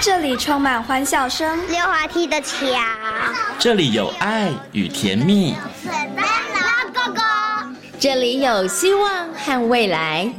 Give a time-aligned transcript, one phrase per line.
[0.00, 2.56] 这里充满欢笑声，溜滑梯的桥，
[3.58, 6.24] 这里有爱与甜蜜，圣诞
[6.54, 10.30] 老公公，这里有希望和未来。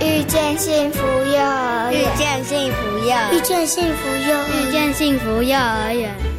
[0.00, 6.31] 遇见幸福幼儿园，遇见幸福幼儿遇见幸福幼儿，遇见幸福幼儿园。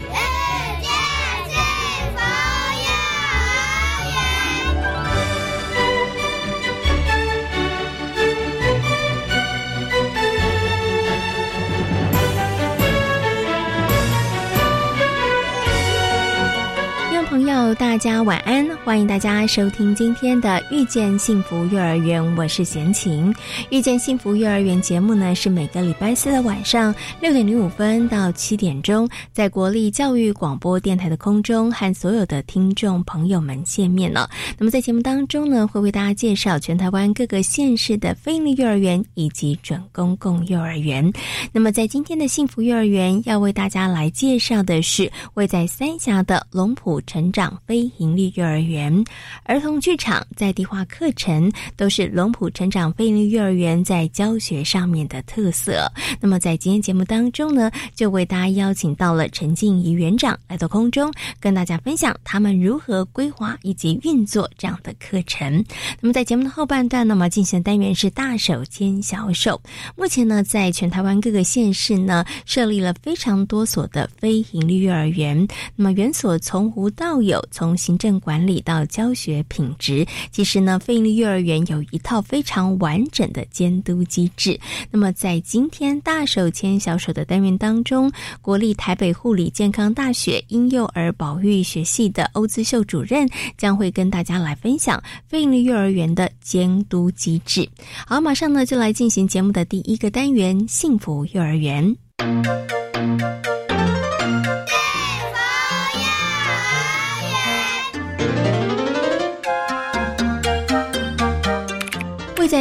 [17.53, 18.67] 友，大家晚安！
[18.83, 23.33] 欢迎大家收听今天的《遇见幸福幼儿园》，我是贤琴。
[23.69, 34.29] 《遇见幸福幼儿园》节目呢，是每个礼拜四的晚上六点零五分到七点钟，在国立教育广播电台的空中和所有的听众朋友们见面了。
[34.57, 41.11] 那么在节目当中呢，会为大家介绍全台湾各个县市的非营利幼儿园以及准公共幼儿园。
[41.51, 47.23] 那么在今天的幸福幼儿园，要为大家来介绍的是位在三峡的龙埔城。
[47.23, 49.03] 成长非营利幼儿园、
[49.45, 55.91] 儿童剧场在地化课程，都是龙浦成长非营利幼儿园在教学上面的特色。
[56.19, 65.63] 那么在今天节目当中呢，就为大家邀请到了陈静怡园长来到空中，跟大家分享他们如何规划以及运作这样的课程。
[66.01, 69.61] 那么在节目的后半段，那么进行的单元是大手牵小手。
[69.95, 75.47] 目前呢，在全台湾各个县市呢，设立了非常多所的非营利幼儿园。
[75.75, 84.59] 那么园所从无到有有从行政管理到教学品质，其实呢，费力幼儿园有一套非常完整的监督机制。
[84.91, 97.67] 那么，在今天大手牵小手的单元当中，国立台北护理健康大学婴幼儿保育学系的欧资秀主任将会跟大家来分享费力幼儿园的监督机制。
[98.05, 101.97] 好，马上呢就来进行节目的第一个单元——幸福幼儿园。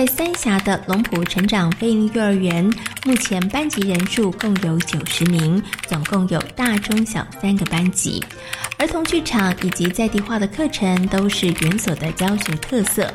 [0.03, 2.69] 在三峡的龙浦成长飞鹰幼儿园，
[3.05, 8.21] 目前班级人数共有九十名，总共有大中小三个班级。
[8.79, 13.09] 儿童剧场以及在地化的课程都是园所的教学特色。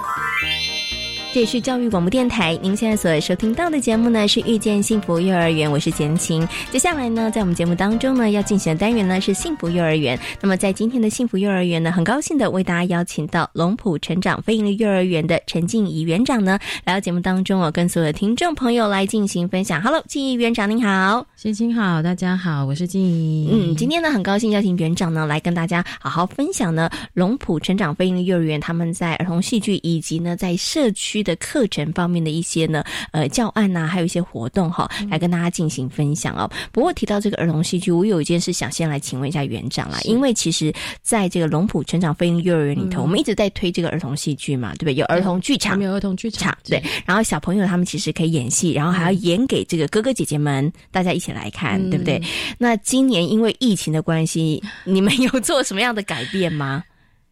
[1.33, 6.47] 这里是教育广播电台，您现在所收听到的节目呢是遇见幸福幼儿园，我是简晴。
[6.71, 10.17] 接下来呢，在我们节目当中呢，要进行的单元呢是幸福幼儿园。
[10.41, 19.81] 那么在今天的幸福幼儿园呢，很高兴的为大家邀请到龙浦成长非营利幼儿园的陈静怡园长呢来到节目当中哦，跟所有的听众朋友来进行分享。
[19.81, 23.49] Hello，静怡园长您好，贤晴好，大家好，我是静怡。
[23.51, 31.16] 嗯，今天呢很高兴邀请园长呢来跟大家好好分享呢龙浦成长非营利幼儿园他们在儿童戏剧以及呢在社区。
[31.23, 36.49] 的课程方面的一些呢，呃，教案呐，还有一些活动哈，来跟大家进行分享哦。
[36.71, 44.93] 不过提到这个儿童戏剧，我有一件事想先来请问一下园长啦，因为其实在这个龙浦成长飞鹰幼儿园里头，我们一直在推这个儿童戏剧嘛，对不对？
[44.95, 46.81] 有儿童剧场，有儿童剧场，对。
[47.05, 52.21] 然后小朋友他们其实可以演戏，然后还要演给这个哥哥姐姐们，大家一起来看，对不对？
[52.57, 56.83] 那今年因为疫情的关系，你们有做什么样的改变吗？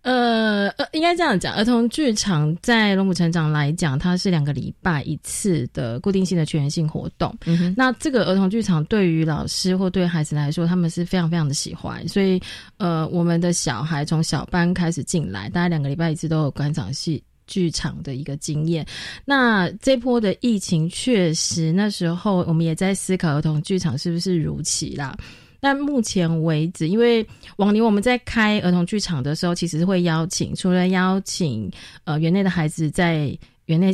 [0.05, 7.35] 呃呃，应该这样讲，儿童剧场在龙虎成长来讲，它是两个礼拜一次的固定性的全员性活动。
[7.45, 12.07] 嗯那这个儿童剧场对于老师或对孩子来说，他们是非常非常的喜欢。
[12.07, 12.39] 所以，
[12.77, 18.85] 呃，我们的小孩从小班开始进来，大概两个礼拜一次都有观赏戏剧场的一个经验。
[19.25, 25.17] 那这波的疫情确实，那时候我们也在思考儿童剧场是不是如期啦。
[25.65, 31.71] 但目前为止，因为往年我们在开儿童剧场的时候，其实会邀请除了邀请
[32.03, 33.91] 呃园内的孩子在园内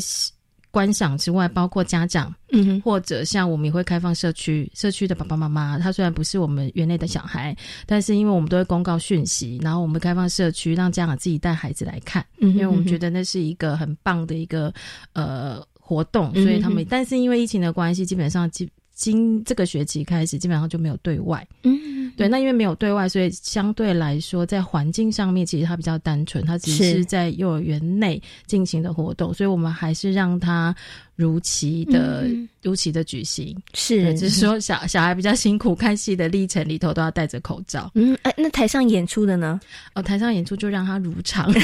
[0.69, 7.55] 观赏之外，包括家长，嗯哼，或者像我们也会开放社区社区的爸爸妈妈，他虽然不是我们园内的小孩，
[7.85, 14.73] 但是因为我们都会公告讯息，然后我们开放社区让家长自己带孩子来看，因为我们觉得那是一个很棒的一个
[15.13, 18.69] 呃活动，所以他们，但是因为疫情的关系，基本上基。
[19.01, 21.45] 今这个学期开始，基本上就没有对外。
[21.63, 30.75] 嗯，对，那因为没有对外，所以相对来说，在环境上面，其实它比较单纯，它只是在幼儿园内进行的活动，所以我们还是让它
[31.15, 32.27] 如期的、
[32.61, 33.57] 如期的举行。
[33.73, 37.89] 是，只是说小小孩比较辛苦，看戏的历程里头都要戴着口罩。
[37.95, 39.59] 嗯，哎，那台上演出的呢？
[39.95, 41.51] 哦，台上演出就让他如常。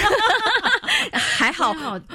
[1.12, 1.74] 还好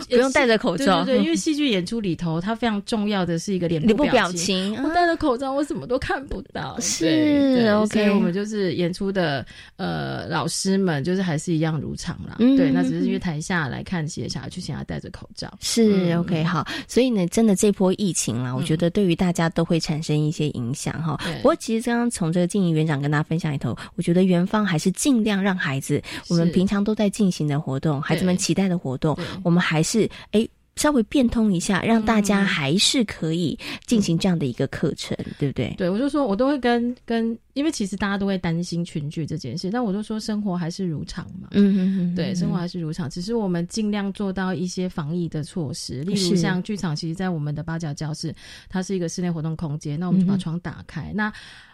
[0.08, 1.04] 不用戴着口罩。
[1.04, 4.74] 对对，因为戏剧演出里头，它非常重要的是一个脸部表情。
[4.82, 6.78] 我戴着口罩，我什么都看不到。
[6.80, 9.44] 是 OK，所以我们就是演出的
[9.76, 12.36] 呃老师们，就是还是一样如常啦。
[12.38, 15.52] 对，那只是因为台下来看戏的小孩，就想要戴着口罩。
[15.60, 16.66] 是 OK，好。
[16.88, 21.18] 所以呢，真的这波疫情啦，我觉得对于大家都会产生一些影响哈。
[21.36, 30.48] 不过其实刚刚从这个静怡园长跟大家分享里头，我觉得园方还是尽量让孩子，我们平常都在进行的活动，孩子们期待的活动，我们还是哎。
[30.76, 35.74] 稍微变通一下，让大家还是可以进行这样的一个课程，对不对？
[35.76, 41.48] 对，我就说，我都会跟跟，因为其实大家都会担心群聚这件事，但我就说，生活还是如常嘛。
[41.50, 48.34] 嗯嗯嗯，对，生活还是如常，只是我们尽量做到一些防疫的措施，例如像剧场，其实，在我们的八角教室，
[48.70, 51.30] 它是一个室内活动空间，那我们就把窗打开，那。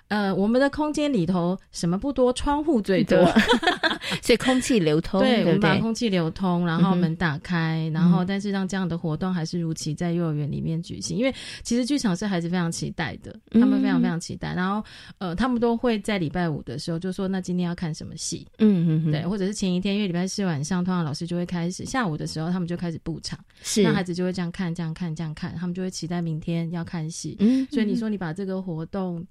[0.08, 3.16] 呃，我们的空间里头什么不多，窗户最多，
[4.22, 5.20] 所以空气流通。
[5.20, 11.16] 对，我们把空气流通，然后门打开，然后但是让这样的活动还是如期在幼儿园里面举行。
[11.16, 14.54] 因为其实剧场是孩子非常期待的，他们非常非常期待。
[14.54, 14.82] 然后
[15.18, 27.36] 呃，他们都会在礼拜五的时候就说：“那今天要看什么戏？”嗯嗯嗯，对，或者是前一天，因为礼拜四晚上，通常老师就会开始下午的时候，他们就开始布场，是，那孩子就会这样看，这样看，这样看，他们就会期待明天要看戏。
[27.40, 29.22] 嗯，所以你说你把这个活动。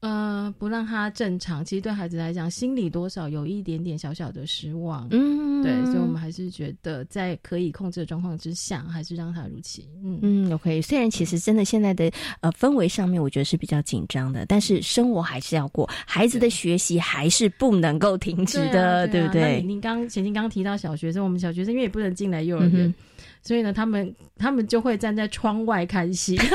[0.00, 5.08] 呃，不让他正常，其实对孩子来讲，心里多少有一点点小小的失望。
[5.10, 9.88] 嗯，对，所以我们还是觉得在可以控制的状况之下，还是让他如期。
[10.04, 10.80] 嗯嗯，OK。
[10.82, 12.10] 虽然其实真的现在的
[12.40, 19.62] 呃氛围上面，我觉得是比较紧张的，但是生活还是要过，孩子的学习还是不能够停止的，对不对？
[19.62, 22.94] 您刚前您刚提到小学生，我们小学生因为也不能进来幼儿园，
[23.42, 26.38] 所以呢，他们他们就会站在窗外看戏。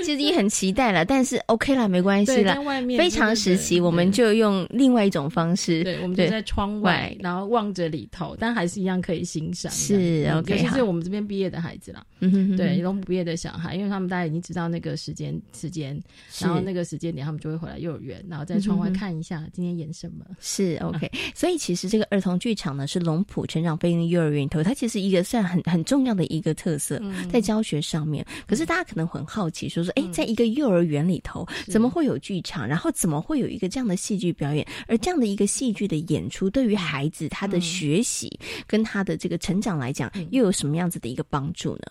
[0.04, 2.56] 其实也很期待了，但是 OK 啦，没关系了。
[2.96, 5.84] 非常时期，我们就用另外一种方式。
[5.84, 9.70] 对，我们就在窗外，然后望着里头，但还是一样可以欣赏。
[9.72, 16.00] 是 OK，尤其是我们这边毕业的孩子啦，嗯哼，对，龙普毕业的小孩，因为他们大家已经知道那个时间时间，
[16.40, 20.24] 然后那个时间点，他们就会回来幼儿园，然后在窗外看一下今天演什么。
[20.40, 27.00] 是 OK，所以其实这个儿童剧场呢，是龙浦成长飞鹰幼儿园头，它其实一个算很很重要的一个特色，
[27.32, 28.24] 在教学上面。
[28.46, 30.12] 可是大家可能很好奇，说说。
[30.12, 32.66] 在一个幼儿园里头，怎么会有剧场？
[32.66, 34.66] 然后怎么会有一个这样的戏剧表演？
[34.86, 41.82] 而这样的一个戏剧的演出，对于孩子他的学习跟他的这个成长来讲，又有什么样子的一个帮助呢？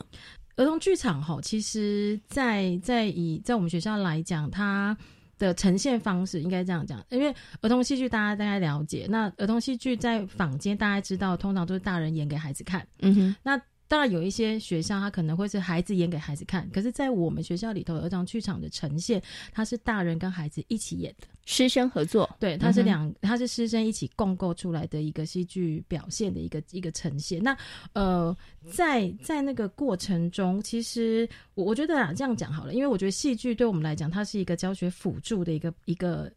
[0.57, 4.95] 儿童剧场哈，其实，在在以在我们学校来讲，它
[5.37, 12.85] 的呈现方式应该这样讲，因为儿童戏剧大家大概了解，那儿童戏剧在坊间大家知道，通常都是大人演给孩子看。
[12.99, 13.59] 嗯哼，那。
[13.89, 19.21] 当然有一些学校，他可能会是孩子演给孩子看，可是，在我们学校里头，儿童剧场的呈现，
[19.51, 27.41] 它是大人跟孩子一起演的，师生合作，对，它是两，它是师生一起共构出来的一个戏剧表现的一个一个呈现。
[27.41, 27.57] 那
[27.93, 28.35] 呃，
[28.71, 36.31] 在在那个过程中，其实我我觉得啊，这样讲好了，因为我觉得戏剧对我们来讲，它是一个教学辅助的一个一个。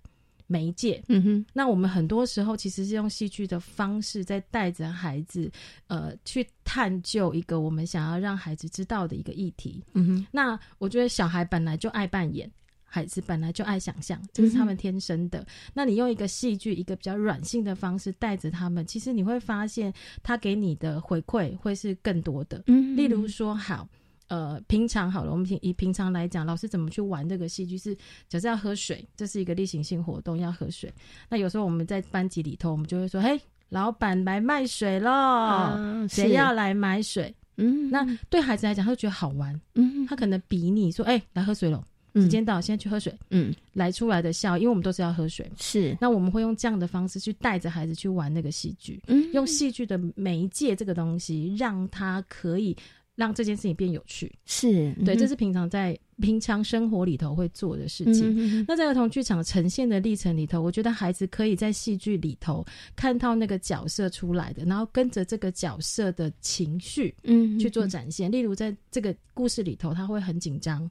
[0.53, 5.51] 媒介，嗯哼，那我们很多时候其实是用戏剧的方式，在带着孩子，
[5.87, 10.27] 呃，去探究一个我们想要让孩子知道的一个议题，嗯哼。
[10.31, 12.51] 那我觉得小孩本来就爱扮演，
[12.85, 15.47] 孩子本来就爱想象，这是他们天生的。
[15.73, 22.63] 那你用一个戏剧，一个比较软性的方式带着他们，其实你会发现，他给你的回馈会是更多的。
[22.67, 23.89] 嗯，例如说，好。
[24.29, 27.77] 呃，平常好了，我们平以平常来讲，老师怎么去玩这个戏剧？
[27.77, 27.95] 是
[28.29, 30.91] 假设要喝水，这是一个例行性活动，要喝水。
[31.29, 33.39] 那有时候我们在班级里头，我们就会说：“嘿，
[33.69, 39.61] 老板来卖水喽，谁要来买水？”嗯，那对孩子来讲，他就觉得好玩。
[39.75, 45.51] 嗯，他可能比你说：“哎，来喝水喽，时间到，现在去喝水。”嗯，来出来的笑，因为我们都是要喝水。
[45.61, 52.75] 是，那我们会用这样的方式去带着孩子去玩那个戏剧，嗯，用戏剧的媒介这个东西，让他可以。
[53.15, 58.65] 让这件事情变有趣，是对，这是平常在平常生活里头会做的事情。
[58.67, 62.65] 那在儿童剧场呈现的历程里头，我觉得孩子可以在戏剧里头
[62.97, 68.33] 看到那个角色出来的，然后跟着这个角色的情绪，嗯，去做展现。
[68.33, 70.91] 例如在这个故事里头，他会很紧张。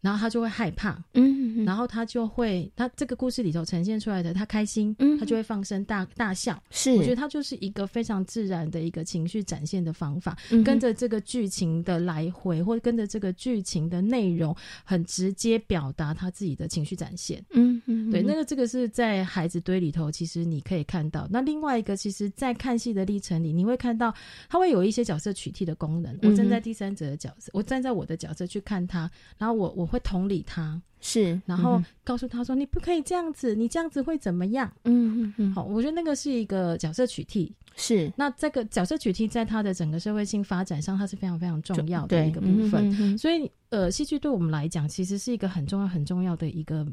[0.00, 21.28] 然后他就会害怕，嗯，然后他就会，他这个故事里头呈现出来的，他开心，嗯，他就会放声大大笑，是，我觉得他就是一个非常自然的一个情绪展现的方法，跟着这个剧情的来回，或者跟着这个剧情的内容，很直接表达他自己的情绪展现，嗯嗯，对，那个这个是在孩子堆里头，其实你可以看到。
[21.30, 24.14] 那另外一个，其实，在看戏的历程里，你会看到
[24.48, 26.18] 他会有一些角色取替的功能。
[26.22, 29.89] 我站在第三者的角色，我站在我的角色去看他，然后我我。
[29.90, 34.72] 会同理他，是，然后告诉他说你不可以这样子，你这样子会怎么样？
[34.84, 35.52] 嗯嗯嗯。
[35.52, 38.12] 好，我觉得那个是一个角色取替，是。
[38.16, 43.18] 那这个角色取替在他的整个社会性发展上，它是非常非常重要的一个部分。
[43.18, 46.86] 所以，呃，戏剧对我们来讲，其实是一个很重要很重要的一个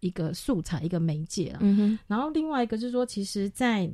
[0.00, 1.58] 一个素材，一个媒介了。
[1.62, 1.98] 嗯哼。
[2.06, 3.90] 然后另外一个就是说，其实，在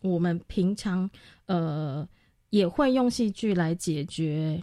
[0.00, 1.08] 我们平常
[1.46, 2.06] 呃
[2.50, 4.62] 也会用戏剧来解决。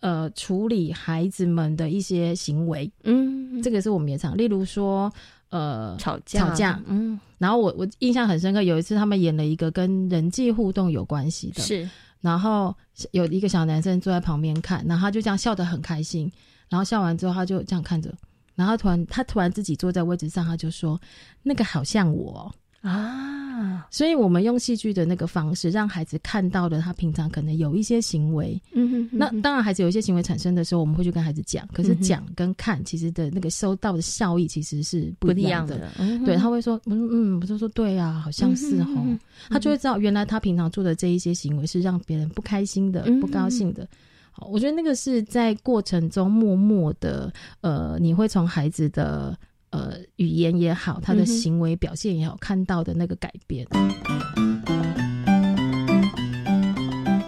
[0.00, 5.12] 呃，处理孩子们的一些行为，嗯，这个是我们也常，例如说，
[5.50, 11.88] 呃，吵架，吵架，嗯，然后我我印象很深刻，有一次他们演了一个跟人际互动有关系的，是，
[12.20, 12.74] 然后
[13.10, 16.30] 有一个小男生坐在旁边看，然后他就这样笑得很开心，
[16.68, 18.14] 然后笑完之后他就这样看着，
[18.54, 21.00] 然后突然他突然自己坐在位置上，他就说，
[21.42, 22.54] 那个好像我。
[22.80, 23.47] 啊，
[23.90, 28.60] 所以我们用戏剧的那个方式，让孩子看到的他平常可能有一些行为。
[28.72, 31.66] 嗯哼，那当然，孩子有一些行为产生的时候，我们会去跟孩子讲。
[31.72, 35.90] 可是讲跟看，其实的那个收到的效益其实是不一样的。
[36.24, 39.18] 对，他会说，嗯嗯，我就说对啊，好像是哦。
[39.48, 43.88] 他就会知道，原来他平常做的这一些行为是让别人不开心的、不高兴的。
[44.30, 49.38] 好，我觉得那个是在过程中默默的，呃，你会从孩子的。
[49.70, 53.66] 呃，语言也好，他的行为表现也好，看到的那个改变。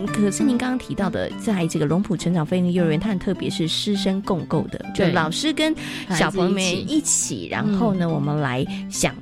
[0.06, 5.74] 可是您刚刚提到的，在这个龙浦成长飞鹰幼儿园，它很特别，是师生共构的，就老师跟
[6.10, 9.14] 小朋友们一起，然后呢，我们来想，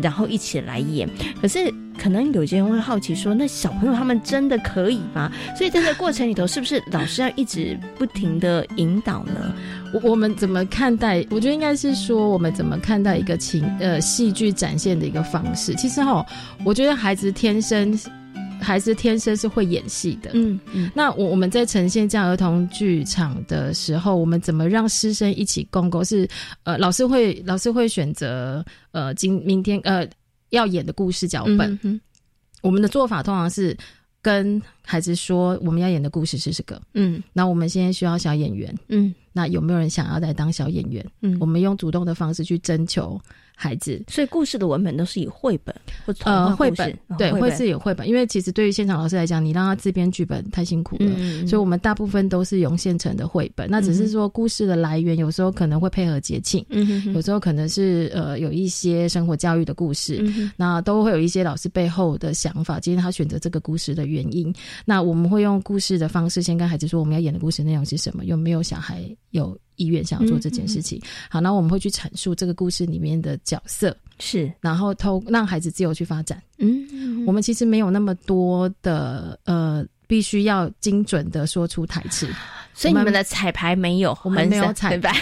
[0.00, 1.08] 然后一起来演。
[1.40, 1.72] 可是。
[1.96, 9.54] 可能有些人会好奇说：“那小朋友他们真的可以吗？”所以在这个过程里头，是不是老师要一直不停的引导呢？
[9.94, 11.24] 我我们怎么看待？
[11.30, 15.72] 我觉得应该是说，我们怎么看待一个情呃戏剧展现的一个方式？
[15.76, 16.26] 其实哈，
[16.64, 17.98] 我觉得孩子天生
[18.60, 20.32] 孩子天生是会演戏的。
[20.34, 20.90] 嗯嗯。
[20.94, 26.02] 那我我们在呈现这样儿童剧场的时候，我们怎么让师生一起共构？
[26.02, 26.28] 是
[26.64, 30.06] 呃，老师会老师会选择呃今明天呃。
[30.50, 32.00] 要演的故事脚本，
[32.62, 33.76] 我们的做法通常是
[34.24, 41.04] 跟孩子说我们要演的故事是这个，嗯，那我们现在需要小演员，嗯，那有没有人想要来当小演员？
[41.20, 43.20] 嗯，我们用主动的方式去征求。
[43.54, 53.70] 孩子，所以故事的文本都是以绘本或呃绘本对，会是有绘本，因为其实对于现场老师来讲，你让他自编剧本太辛苦了，所以我们大部分都是用现成的绘本。
[53.70, 56.64] 那只是说故事的来源有时候可能会配合节庆，
[57.14, 60.22] 有时候可能是呃有一些生活教育的故事，
[60.56, 64.52] 那都会有一些老师背后的想法，今天他选择这个故事的原因。
[64.84, 69.56] 那我们会用故事的方式先跟孩子说我们要演的故事内容是什么，有没有小孩有。
[69.76, 76.42] 意愿想要做这件事情，好，那我们会去阐述这个故事里面的角色，是，然后偷让孩子自由去发展。
[76.58, 82.28] 嗯，我们其实没有那么多的呃，必须要精准的说出台词，
[82.74, 85.14] 所以你们的彩排没有，我们没有彩排。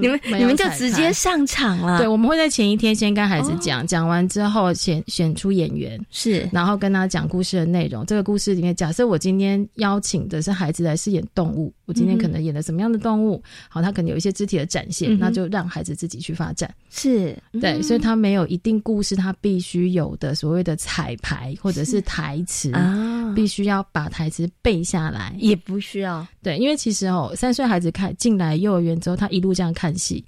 [0.00, 1.98] 你们你们就直接上场了？
[1.98, 8.06] 对，我们会在前一天先跟孩子讲，讲完之后选选出演员，是，然后跟他讲故事的内容。
[8.06, 13.42] 这个故事里面，假设我今天邀请的是孩子来饰演动物，我今天可能演的什么样的动物？
[13.68, 16.72] 好，他可能有一些肢体的展现，那就让孩子自己去发展。
[16.90, 17.36] 是。
[17.60, 22.00] 对，所以他没有一定故事，他必须有的所谓的彩排或者是。
[22.12, 26.26] 台词啊，必须要把台词背下来，也不需要。
[26.42, 30.24] 对，因为其实哦，三岁孩子看进来幼儿园之后，他一路这样看戏，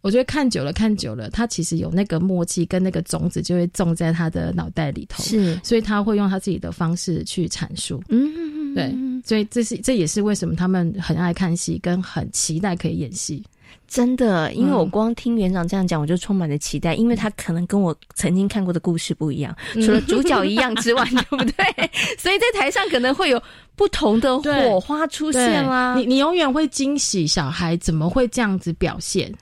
[0.00, 8.02] 我觉得看久了，看久了，他其实有那个默契，跟那个种子就会种在他的脑袋里头，是，所以他会用他自己的方式去阐述。
[8.08, 8.94] 嗯，对，
[9.24, 13.44] 所以这是这也是为什么他们很爱看戏，跟很期待可以演戏。
[13.88, 21.90] 真的，因为我光听园长这样讲，我就充满了期待，因为他可能跟我曾经看过的故事不一样，除了主角一样之外， 对不对？
[22.18, 23.42] 所以在台上可能会有
[23.74, 25.94] 不同的火花出现啦。
[25.96, 29.32] 你你永远会惊喜小孩怎么会这样子表现，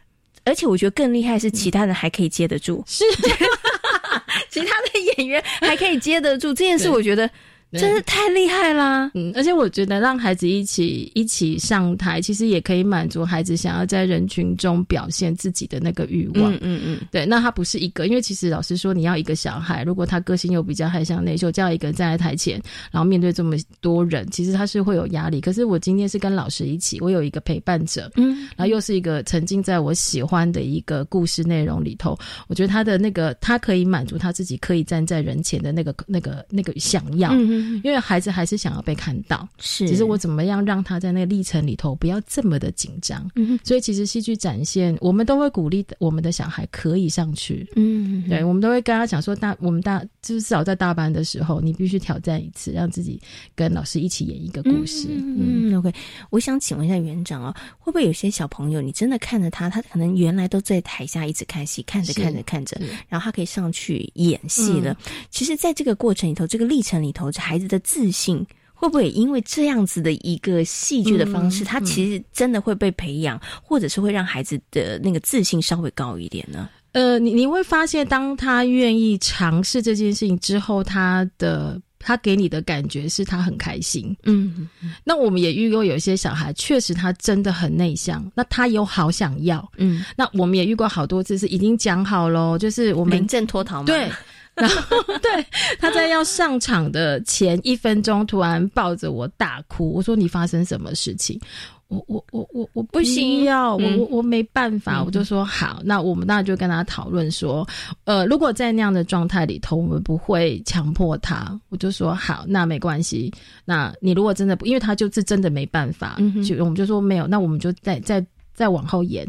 [0.44, 3.04] 而且我觉得更厉害是其他人还可以接得住，是。
[4.50, 7.28] 其他的演员还可以接得住这件事，我觉得。
[7.72, 9.10] 真是太厉害啦！
[9.14, 16.50] 嗯，而且我觉得让孩子一起一起上台，其实也可以满足孩子想要在人群中表现自己的那个欲望。
[16.54, 17.26] 嗯嗯嗯，对。
[17.26, 22.58] 那他不是一个，因为其实老师说，你要一个小孩，如果他个性又比较害羞内秀，叫一个人站在台前，
[22.90, 25.38] 然后面对这么多人，其实他是会有压力。
[25.38, 37.30] 可是我今天是跟老师一起，我有一个陪伴者，嗯，然后又是一个沉浸在我喜欢的一个故事内容里头，我觉得他的那个他可以满足他自己可以站在人前的那个那个那个想要。
[37.34, 43.30] 嗯嗯，因为孩子还是想要被看到，是，只是我怎么样让他在那个历程里头不要这么的紧张。
[43.34, 47.68] 嗯，所以其实戏剧展现，我们都会鼓励我们的小孩可以上去。
[47.76, 53.20] 嗯，对，我们都会跟他讲说，大我们大就是至少在大班的时候，你必须挑战一次，让自己
[53.54, 55.08] 跟老师一起演一个故事。
[55.10, 55.92] 嗯，OK，
[56.30, 64.96] 我想请问一下园长哦，会不会有些小朋友，你真的看着他，他可能原来都在台下一直看戏，看着看着看着，然后他可以上去演戏了。
[65.30, 76.68] 其实，在这个过程里头，这个历程里头，孩子的自信会不会因为这样子的一个戏剧的方式，他其实真的会被培养，或者是会让孩子的那个自信稍微高一点呢？
[76.92, 84.16] 呃，你你会发现，当他愿意尝试这件事情之后，他的他给你的感觉是他很开心。
[84.24, 84.68] 嗯，
[85.04, 89.66] 那我们也遇过有一些小孩，确实他真的很内向，那他有好想要。
[89.76, 93.86] 嗯，那我们也遇过好多次是已经讲好喽，就是我们临阵脱逃嘛。
[93.86, 94.10] 对。
[94.58, 95.46] 然后，对，
[95.78, 99.92] 他在要上场的前一分钟，突然抱着我大哭。
[99.92, 101.40] 我说：“你发生什么事情？”
[101.88, 105.02] 我我我我我不需要，我我我没办法。
[105.02, 107.66] 我就说好，那我们当然就跟他讨论说，
[108.04, 111.58] 呃，如果在那样的状态里头，我们不会强迫他。
[111.70, 113.32] 我就说好，那没关系。
[113.64, 118.22] 那你如果真的不，因为他就是真的没办法，就我们就说没有，那我们就再再
[118.52, 119.26] 再往后延。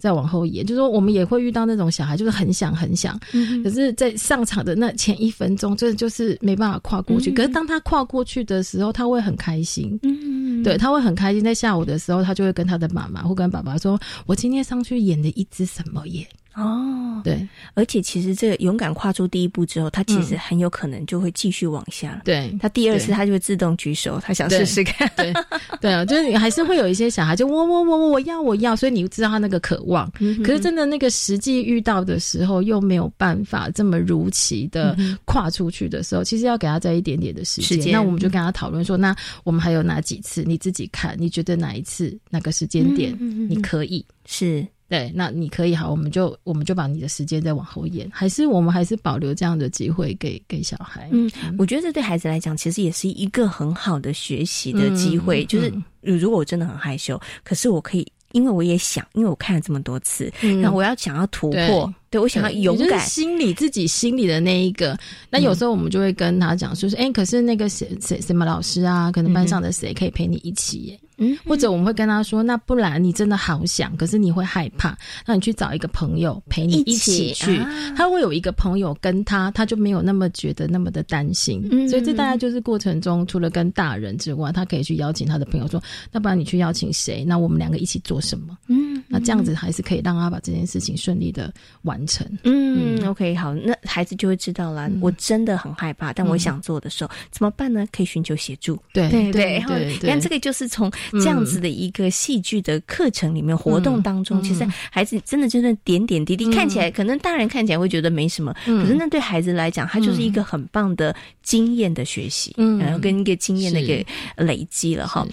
[0.00, 3.16] 再往后延，就是说我们也会遇到那种小孩，就是很想很想，
[3.62, 7.30] 可是，在上场的那前一分钟，真的就是没办法跨过去。
[7.30, 9.98] 可是当他跨过去的时候，他会很开心。
[10.02, 11.44] 嗯，对，他会很开心。
[11.44, 22.20] 在下午的时候，他就会跟他的妈妈或跟爸爸说：“我今天上去演的一只什么耶？”哦，对，而且其实这个勇敢跨出第一步之后，他其实很有可能就会继续往下。
[22.24, 25.10] 对他第二次，他就会自动举手，他想试试看。
[25.16, 25.32] 对，
[25.80, 30.10] 对啊，就是你还是会有一些小孩，就我我我我我要我要，所以你知道他那个渴望。
[30.44, 37.92] 可是真的那个实际遇到的时候，又没有办法这么如期的跨出去的时候，其实要给他再一点点的时间。
[37.92, 39.14] 那我们就跟他讨论说，那
[39.44, 40.42] 我们还有哪几次？
[40.42, 43.16] 你自己看，你觉得哪一次哪个时间点
[43.48, 44.66] 你可以是？
[44.90, 51.08] 对，那你可以好，我们就我们就把你的时间再往后延，还是我们还是保留这样的机会给给小孩。
[51.12, 55.44] 嗯，我觉得这对孩子来讲，其实也是一个很好的学习的机会。
[55.44, 60.28] 就是如果我真的很害羞，可是我可以，因为我也想，因为我看了这么多次，
[60.60, 64.98] 然后我要想要突破，对我想要勇敢，心里自己心里的那一个。
[65.30, 71.00] 那有时候我们就会跟他讲，说是哎，可是那个谁谁什么老师啊，可能班上的谁可以陪你一起耶。
[71.20, 77.60] 嗯，或者我们会跟他说，那不然你真的好想，可是你会害怕，那你去找一个朋友陪你一起去，
[77.94, 81.68] 他会有一个朋友跟他，他就没有那么觉得那么的担心。
[81.70, 87.22] 嗯所以这大概就是过程中，除了跟大人之外，他可以去邀请他的朋友说，那不然你去邀请谁？
[87.24, 88.56] 那我们两个一起做什么？
[88.68, 92.26] 嗯，那这样子还是可以让他把这件事情顺利的完成。
[92.44, 94.88] 嗯，OK，好，那孩子就会知道了。
[95.00, 97.84] 我真的很害怕，但我想做的时候怎么办呢？
[97.92, 98.80] 可以寻求协助。
[98.92, 100.90] 对对对，然后你看这个就是从。
[101.12, 114.04] 这样子的一个戏剧的课程里面活动当中，其实孩子真的真的点点滴滴看起来，可能大人看起来会觉得没什么，可是那对孩子来讲，他就是一个很棒的经验的学习，然后跟一个经验的一个
[114.36, 115.26] 累积了哈。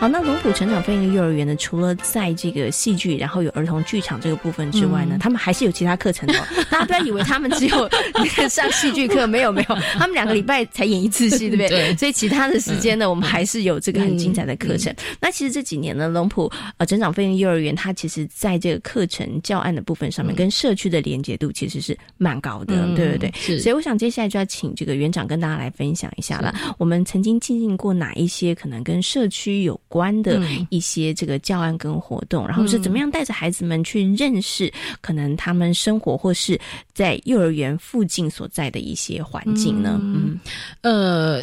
[0.00, 1.56] 好，那龙浦成长飞鹰幼儿园呢？
[1.56, 6.34] 除了在这个戏剧，然后有儿童剧场这个部分之外呢，他们还是有其他课程的。
[6.70, 7.90] 大家不要以为他们只有
[8.48, 11.92] 上戏剧课，没有没有，他们两个礼拜才演一次戏，对不对？
[11.98, 14.94] 所以其他的时间呢，我们还是有这个很精彩的课程。
[15.20, 23.58] 那其实这几年呢，龙浦呃成长飞鹰幼儿园，它其实在这个课程教案的部分上面，跟社区的连接度其实是蛮高的，对不对？
[23.58, 26.54] 所以我想接下来就要请这个园长跟大家来分享一下了。
[26.78, 36.58] 我们曾经进行过哪一些可能跟社区有关的一些这个教案跟活动，然后是怎么样带着孩子们去认识可能他们生活或是
[36.92, 39.98] 在幼儿园附近所在的一些环境呢？
[40.02, 40.38] 嗯，
[40.82, 41.42] 呃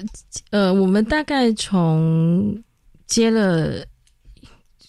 [0.51, 2.63] 呃，我们大概从
[3.05, 3.85] 接了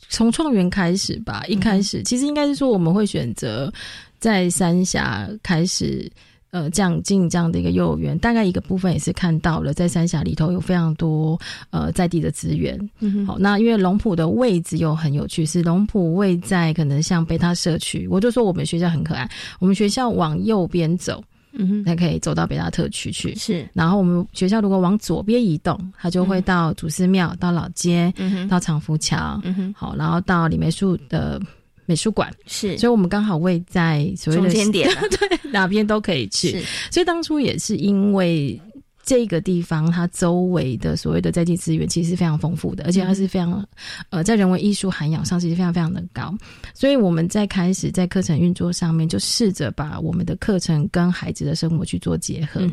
[0.09, 3.73] 从创园开始吧，一开始其实应该是说我们会选择
[4.19, 6.11] 在三峡开始。
[6.57, 11.39] 呃，这样进这样的一个幼儿园，大概一个部分也是看到了，在三峡里头有非常多
[11.69, 12.79] 呃在地的资源。
[13.01, 23.35] 嗯好，那因为龙浦的位置又很有趣，是龙浦位在可能像贝塔社区，我就说我们学校很可爱，我们学校往右边走，嗯哼，才可以走到北大特区去。
[23.35, 31.39] 是，然后我们学校如果往左边移动，它就会到祖师庙、到老街、嗯到长福桥，嗯哼，好，然后到李梅树的。
[31.87, 36.63] 美术馆是，所以我们刚好位在所谓的中间点， 对，哪边都可以去。
[36.91, 38.61] 所以当初也是因为
[39.05, 43.65] 这个地方它周围的所谓的在地资源其实是非常丰富的，而且它是非常
[44.11, 46.35] 呃在人文艺术涵养上其实非常非常的高，
[46.75, 52.69] 所以我们在开始在课程运作上面就试着把我们的课程跟孩子的生活去做结合。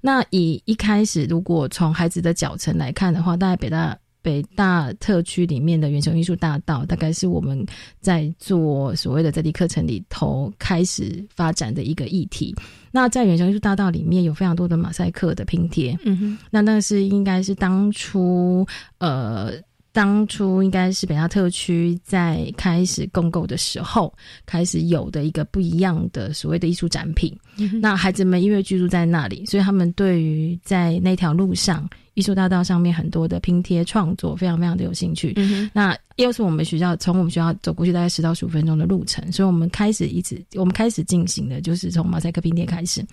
[0.00, 3.98] 那以一开始如果从孩子的脚程来看的话，大概北大。
[4.22, 7.66] 北大特区里面的远雄艺术大道，大概是我们
[8.00, 12.54] 在做所谓的在地课程里头开始发展的一个议题。
[12.90, 18.66] 那在远雄艺术大道里面有非常多的马赛克的拼贴，嗯哼，那那是应该是当初
[18.98, 19.52] 呃。
[19.92, 24.12] 当初应该是北大特区在开始共购的时候，
[24.46, 27.36] 开始有的一个不一样的所谓的艺术展品。
[27.80, 35.36] 那孩子们因为居住在那里，所以他们对于在那条路上艺术大道上面很多的拼贴创作非常非常的有兴趣。
[35.74, 43.04] 那又是我们学校从我们学校走过去大概十到十五分钟的路程，所以我们开始一直我们开始进行的就是从马赛克拼贴开始。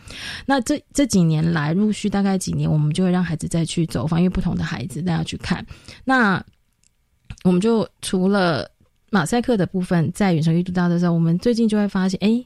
[0.46, 5.66] 那这这几年来陆续大概几年，我们就会让孩子再去走访，因为不同的孩子大家去看
[6.06, 6.42] 那。
[7.44, 8.70] 我们就除了
[9.10, 12.44] 马赛克的部分在远程阅读到的时候，我们最近就会发现，哎，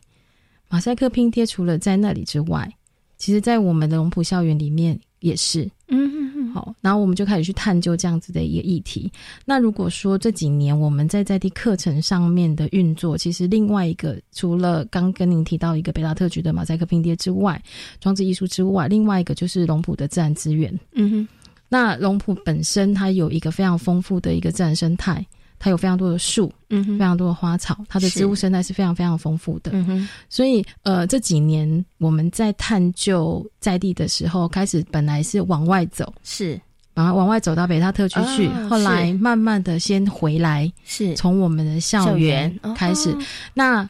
[0.69, 2.71] 马赛克拼贴除了在那里之外，
[3.17, 6.53] 其实在我们的龙浦校园里面也是，嗯嗯嗯。
[6.53, 9.11] 好，然后我们就开始去探究这样子的一个议题。
[9.43, 17.59] 那如果说这几年我们在在地课程上面的运作，其实另外一个除了刚跟您提到一个北大特局的马赛克拼贴之外，
[17.99, 21.27] 装置艺术之外，另外一个就是龙浦的自然资源，嗯哼。
[21.73, 25.25] 那龙浦本身它有一个非常丰富的一个自然生态，
[25.57, 29.71] 它有非常多的树，嗯，非常多的花草，它的植物生态是非常非常丰富的。
[29.73, 36.61] 嗯哼，所以呃这几年我们在探究在地的时候，开始本来是往外走，是，
[36.93, 41.15] 然后往外走到北大特区去，后来慢慢的先回来，是。
[41.15, 43.17] 从我们的校园开始。
[43.55, 43.89] 那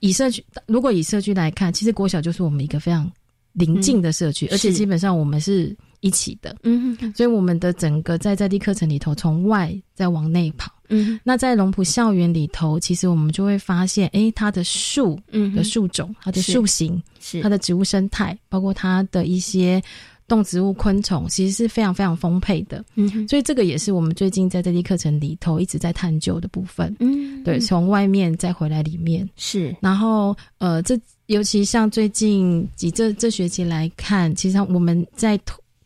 [0.00, 3.10] 以社区，如果以社区来看，其实国小就是我们一个非常
[3.54, 5.74] 邻近的社区，而且基本上我们是。
[6.02, 17.40] 一起的，嗯，所以我们的整个在在地课程里头，从外再往内跑，嗯，那在龙浦校园里头，其实我们就会发现，哎，它的树，嗯，的树种，它的树形，是。
[17.40, 19.80] 它的植物生态，包括它的一些
[20.26, 29.28] 动植物、昆虫，其实是非常非常丰沛的，嗯，所以这个也是我们最近在这地课程里头一直在探究的部分，嗯，对，从外面再回来里面。
[29.36, 35.38] 是，然后呃，这尤其像最近几这这学期来看，其实我们在。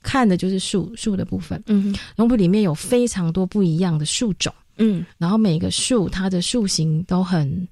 [0.06, 7.68] 看的就是树树的部分，嗯，龙浦里面有非常多不一样的树种，嗯，然后每个树它的树形都很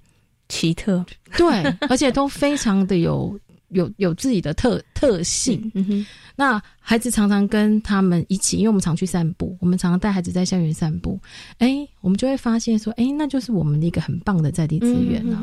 [0.48, 6.06] 奇特，对， 而且都非常的有有有自己的特特性，嗯哼。
[6.36, 11.16] 那孩子常常跟他们一起，因为我们常去散步，我们常常带孩子在校园散步，
[11.58, 15.40] 哎，我们就会发现说，哎，那就是我们的一个很棒的在地资源啊，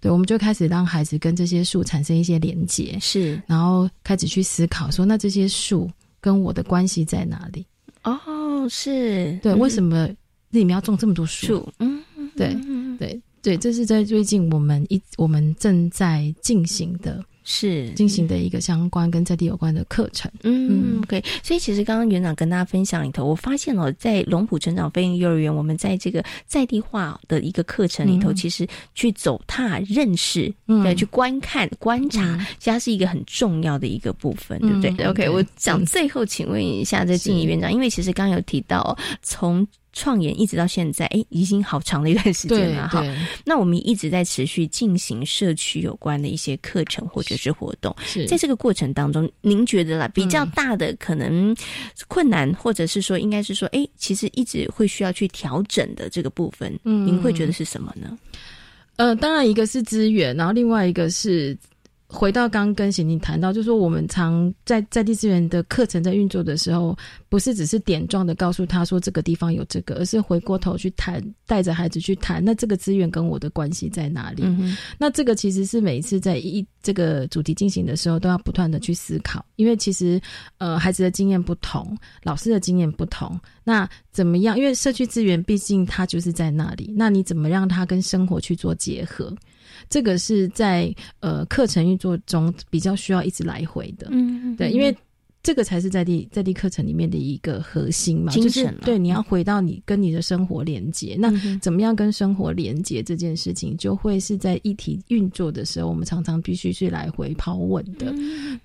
[0.00, 5.90] 对，我们就开始让孩子跟这些树产生一些连接，是，然后开始去思考说，那这些树。
[6.20, 7.66] 跟我的关系在哪里？
[8.04, 10.08] 哦，是对，为什么
[10.50, 11.68] 里面要种这么多树？
[11.78, 12.02] 嗯，
[12.36, 12.56] 对，
[12.98, 17.24] 对，对，这是在最近我们一我们正在进行的。
[17.50, 21.24] 是进行的一个相关跟在地有关的课程，嗯，OK。
[21.42, 35.30] 所以其实刚刚园长跟大家分享里头，我发现了，在龙浦成长飞行幼儿园，我们在这个在地化的一个课程里头，其实去走踏认识，嗯对，去观看观察，其实它是一个很重要的一个部分，对不对？OK。
[35.30, 39.66] 我想最后请问一下这静怡园长，因为其实刚刚有提到从。
[39.98, 43.04] 创研一直到现在，哎，已经好长的一段时间了哈。
[43.44, 47.92] 那我们一直在持续进行社区有关的一些课程或者是活动。
[48.28, 51.52] 在这个过程当中，您觉得啦，比较大的可能
[52.06, 58.16] 困难，或者是说，应该是说，哎，其实一直会需要去调整的这个部分，嗯，您会觉得是什么呢？
[58.94, 61.58] 呃，当然一个是资源，然后另外一个是。
[62.08, 66.96] 回到刚跟贤宁谈到，就是说我们常在在地资源的课程在运作的时候，
[67.28, 74.42] 不是只是点状的告诉他说这个地方有这个，而是回过头去谈，带着孩子去谈，那这个资源跟我的关系在哪里？
[74.98, 80.18] 那这个其实是每一次在一这个主题进行的时候，都要不断的去思考，因为其实
[80.56, 84.58] 呃孩子的经验不同，老师的经验不同，那怎么样？
[84.58, 89.30] 因为社区资源毕竟它就是在那里，那你怎么让它跟生活去做结合？
[89.88, 94.96] 这个是在呃课程运作中比较需要一直来回的，嗯，对，因为
[95.42, 108.12] 这个才是在地在地课程里面的一个核心嘛，就是对你要回到你跟你的生活连接，那怎么样跟生活连接这件事情，就会是在一体运作的时候，我们常常必须去来回抛问的，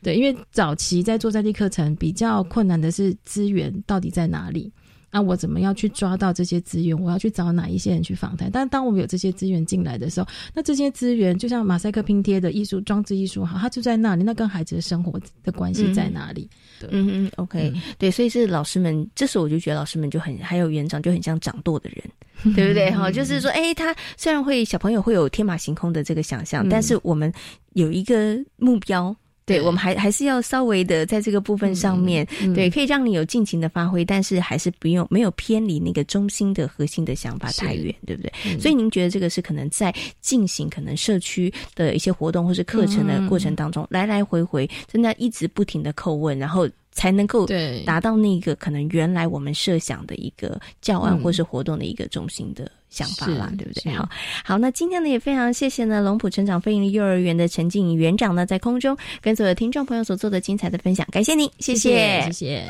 [0.01, 4.69] 对，因为早期在做在地课程比较困难的是资源到底在哪里。
[5.13, 6.99] 那我怎么样去抓到这些资源？
[6.99, 8.49] 我要去找哪一些人去访谈？
[8.51, 14.23] 但当我们有这些资源进来的时候，那这些资源就像马赛克拼贴的艺术装置艺术，好，它就在那里。
[14.23, 16.49] 那跟孩子的生活的关系在哪里？
[16.89, 22.03] 嗯嗯，OK，对，所以是老师们，这时候我就觉得老师们就很，还有园长就很像掌舵的人，
[22.55, 22.89] 对不对？
[22.89, 27.31] 哈， 就是说，哎，他虽然会小朋友会有天马行空的这个想象，但是我们
[27.73, 29.15] 有一个目标。
[29.45, 32.25] 对，我们还还是要稍微的在这个部分上面，
[32.55, 38.31] 对，可以让你有尽情的发挥，但是还是不用没有偏离那个中心的核心的想法太远，对不对？
[38.59, 46.69] 所以您觉得这个是可能在进行可能社区的一些活动或是课程的过程当中，来来回回真的一直不停的叩问，然后。
[46.93, 47.45] 才能够
[47.85, 53.93] 达到那个可能原来我们设想的一个教案或是活动的一个中心的想法啦，对不对？
[53.93, 54.07] 好，
[54.43, 62.67] 好，那今天呢也非常谢谢呢龙浦成长非营利幼儿园的陈静怡园长呢在空中跟所有听众朋友所做的精彩的分享，感谢您，谢谢，谢谢。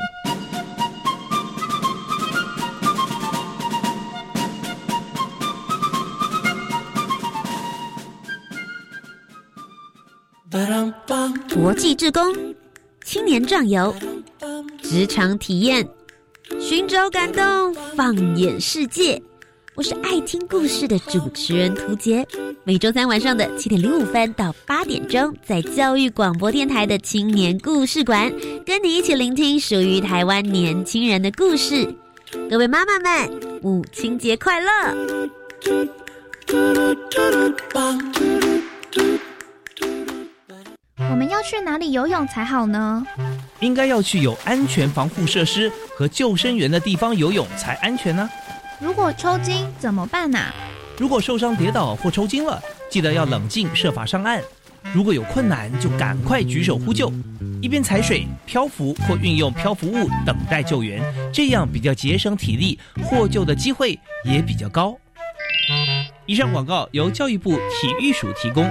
[11.52, 12.22] 国际志工。
[13.04, 13.94] 青年壮游，
[14.82, 15.86] 职场体验，
[16.58, 19.20] 寻找感动，放眼世界。
[19.74, 22.26] 我是爱听故事的主持人涂杰。
[22.64, 28.32] 每周三晚上的七点零五分到八点钟，在教育广播电台的青年故事馆，
[28.64, 31.94] 跟你一起聆听属于台湾年轻人的故事。
[32.48, 34.70] 各位妈妈们，母亲节快乐！
[41.10, 43.04] 我们要去哪里游泳才好呢？
[43.60, 48.28] 应该要去有安全防护设施和救生员的地方游泳才安全呢。
[48.80, 50.38] 如果抽筋怎么办呢？
[50.98, 54.40] 如果受伤跌倒或抽筋了，记得要冷静设法上岸。
[54.92, 57.10] 如果有困难，就赶快举手呼救，
[57.62, 64.96] 一边踩水、漂浮或运用漂浮物等待救援，这样比较节省体力，获救的机会也比较高。
[66.26, 68.70] 以上广告由教育部体育署提供。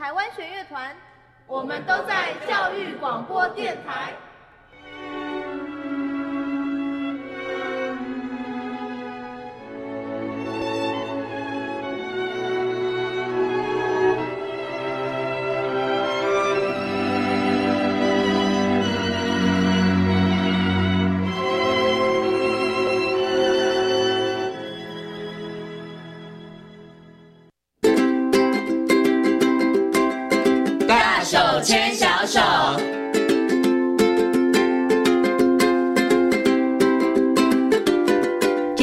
[0.00, 0.96] 台湾弦乐团，
[1.46, 4.14] 我们都在教育广播电台。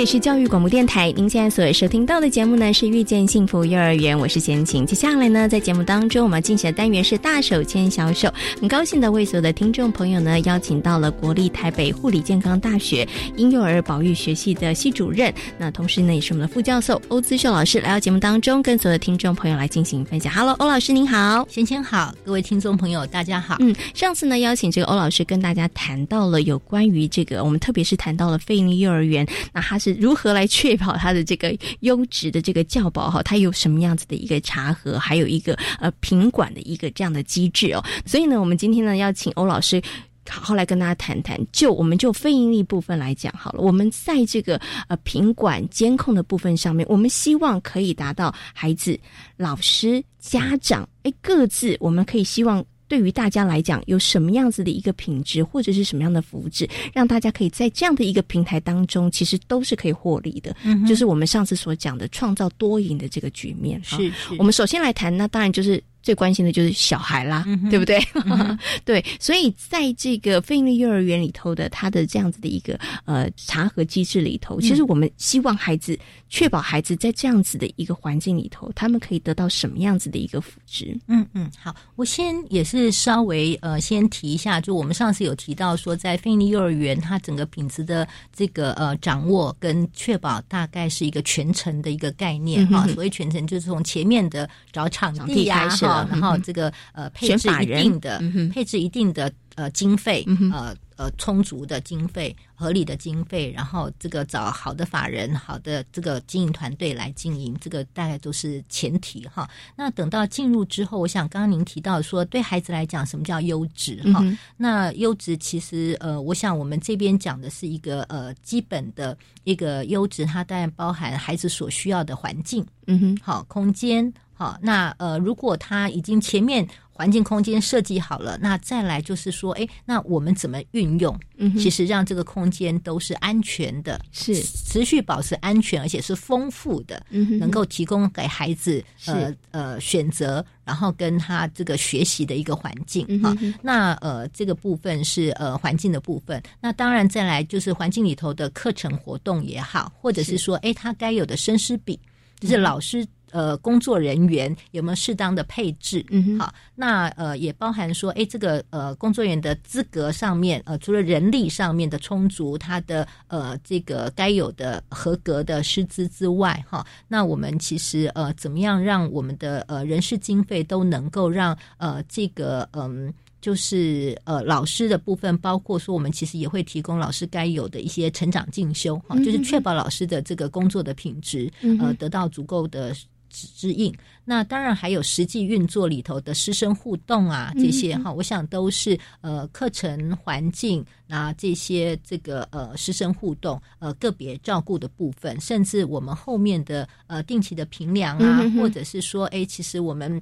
[0.07, 4.85] 是教育广播电台，您现在所收听到的节目呢是遇见幸福幼儿园，我是贤晴。
[4.85, 20.31] 接下来呢，在节目当中我们进行的单元是大手牵小手，很高兴的为所有的听众朋友呢邀请到了国立台北护理健康大学婴幼儿保育学系的系主任，那同时呢也是我们的副教授欧姿秀老师来到节目当中，跟所有的听众朋友来进行分享。
[20.33, 23.57] Hello，欧老师您好，贤晴好，各位听众朋友大家好。
[23.59, 29.96] 嗯，上次呢邀请这个欧老师跟大家谈到了有关于这个，我们特别是谈到了非营利幼儿园，那他是。
[29.99, 33.21] 如何来确保它的这个优质的这个教保哈？
[33.23, 37.83] 它有什么样子的一个查核，还有一个呃品管的一个这样的机制哦。
[38.05, 39.81] 所以呢，我们今天呢要请欧老师
[40.29, 41.39] 好好来跟大家谈谈。
[41.51, 48.99] 就我们就非盈利部分来讲好了，我们在这个呃品管监控的部分上面，我们希望可以达到孩子、
[49.35, 52.63] 老师、家长哎各自，我们可以希望。
[52.87, 60.55] 对于大家来讲，有什么样子的一个品质，或者是什么样的福祉，让大家可以在这样的一个平台当中，其实都是可以获利的。
[60.63, 63.81] 嗯，就是我们上次所讲的创造多赢的这个局面。
[63.83, 65.83] 是，我们首先来谈，那当然就是。
[66.07, 67.99] 最关心的就是小孩啦，对不对？
[68.85, 80.97] 对，所以在这个非营利幼儿园里头的他的这样子的一个呃查核机制里头，其实我们希望孩子确保孩子在这样子的一个环境里头，他们可以得到什么样子的一个福祉？
[81.07, 92.87] 嗯嗯，好，我先也是稍微呃先提一下，就我们上次有提到说，在非营利幼儿园，它整个品质的这个呃掌握跟确保，大概是一个全程的一个概念哈。
[92.87, 95.67] 所谓全程，就是从前面的找场地呀
[96.05, 96.09] 哈。
[96.11, 109.47] 然后这个呃配置一定的配置一定的呃经费呃呃充足的经费、合理的经费，然后这个找好的法人、好的这个经营团队来经营，这个大概都是前提哈。
[109.75, 114.23] 那等到进入之后，我想刚刚您提到说，对孩子来讲，什么叫优质哈？
[114.57, 126.67] 那优质其实呃，我想我们这边讲的是一个呃基本的一个优质，它当然包含孩子所需要的环境，嗯哼，好空间，好那呃，如果他已经前面。
[126.97, 131.15] 环境空间设计好了，那再来就是说，哎，那我们怎么运用？
[131.35, 143.37] 嗯，其实让这个空间都是安全的，是持续保持安全，而且是丰富的，嗯，能够提供给孩子呃呃选择，然后跟他这个学习的一个环境啊。
[143.61, 146.41] 那呃，这个部分是呃环境的部分。
[146.59, 151.99] 那当然再来就是环境里头的课程活动也好，或者是说，哎，他该有的生师比，
[152.39, 153.07] 就是老师。
[153.37, 156.03] 呃，工作人员有没有适当的配置？
[156.09, 173.13] 嗯，好，那呃也包含说，哎，这个呃工作人员的资格上面，呃，除了人力上面的充足，他的呃这个该有的合格的师资之外，哈，那我们其实呃怎么样让我们的呃人事经费都能够让呃这个嗯。
[173.39, 182.93] 就是呃，老师的部分，包括说我们其实也会提供老师该有的一些成长进修，哈，就是确保老师的这个工作的品质，呃，得到足够的
[183.37, 183.93] 指指引。
[184.25, 200.21] 那当然还有实际运作里头的师生互动啊，这些哈，我想都是呃课程环境啊这些这个呃师生互动呃个别照顾的部分，甚至我们后面的呃定期的评量啊，或者是说，哎，其实我们。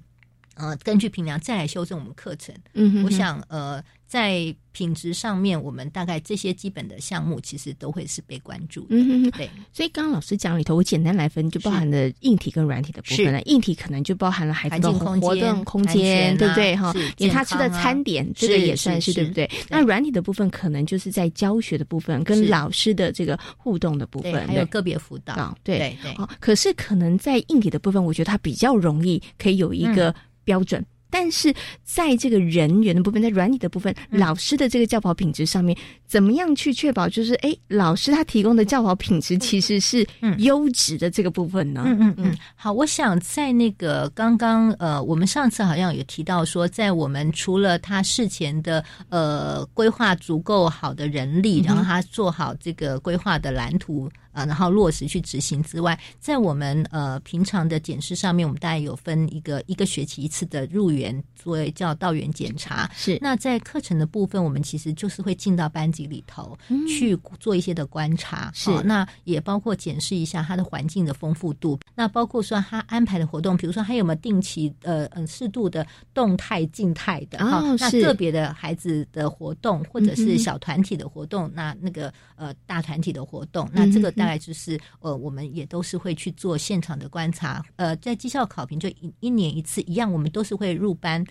[0.56, 2.56] 呃，根据评量再来修正我们课程。
[2.74, 8.86] 嗯，我想呃，在品质上面，我们大概这些基本的项目其实都会是被关注。
[8.90, 9.50] 嗯对。
[9.74, 13.42] 所以刚刚老师讲里头，我简单来分，就包含了硬体跟软体的部分了。
[13.44, 16.76] 硬体可能就包含了孩子的活动空间，对不对？
[16.76, 19.50] 哈，连他吃的餐点，这个也算是对不对？
[19.70, 25.58] 那软体的部分，可能就是在教学的部分，跟老师的这个互动的部分，还有个别辅导。
[25.64, 26.26] 对对对。
[26.40, 30.16] 可是可能在硬体的部分，我觉得它比较容易可以有一个。
[30.46, 31.54] 标准，但是
[31.84, 37.10] 在这个人员的部分，在软体的部分，老师的这个教保品质上面，怎么样去确保？
[37.10, 40.06] 就是哎，老师他提供的教保品质其实是
[40.38, 41.84] 优质的这个部分呢？
[41.86, 42.38] 嗯嗯嗯。
[42.56, 54.10] 好，我想在那个刚刚呃，我们上次好像有提到说，在我们除了他事前的呃规划足够好的人力，然后他做好这个规划的蓝图。
[54.36, 62.92] 啊，然后落实去执行之外，在我们呃平常的检视上面，我们大概有分一个一个学期一次的入园作为叫到园检查。
[62.94, 68.52] 是那在课程的部分，我们其实就是会进到班级里头去做一些的观察。
[68.54, 84.25] 是那也包括检视一下它的环境的丰富度，那包括说他安排的活动，比如说他有没有定期呃嗯适度的动态静态的哈，那个别的孩子的活动或者是小团体的活动，那那个呃大团体的活动，那这个大。
[84.26, 91.24] 大概就是呃，我们也都是会去做现场的观察，呃，在绩效考评就一一年一次一样，我们都是会入班，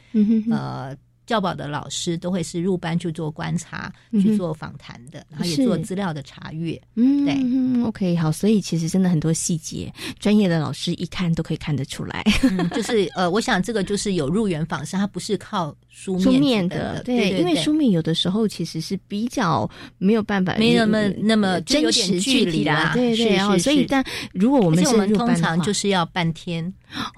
[0.50, 0.96] 呃。
[1.26, 6.80] 教保的老师都会是入班去做观察、去做访谈的，然后也做资料的查阅。
[6.96, 12.22] 嗯，对，OK，好，所以其实真的很多细节，专业的老师一看都可以看得出来。
[12.74, 23.34] 就是呃，我想这个就是有入园访视，它不是靠书面的，对，因为书面有的时候其实是比较没有办法，没那么那么真实距离啦，对对。
[23.34, 26.72] 然后所以，但如果我们是通常就是要半天，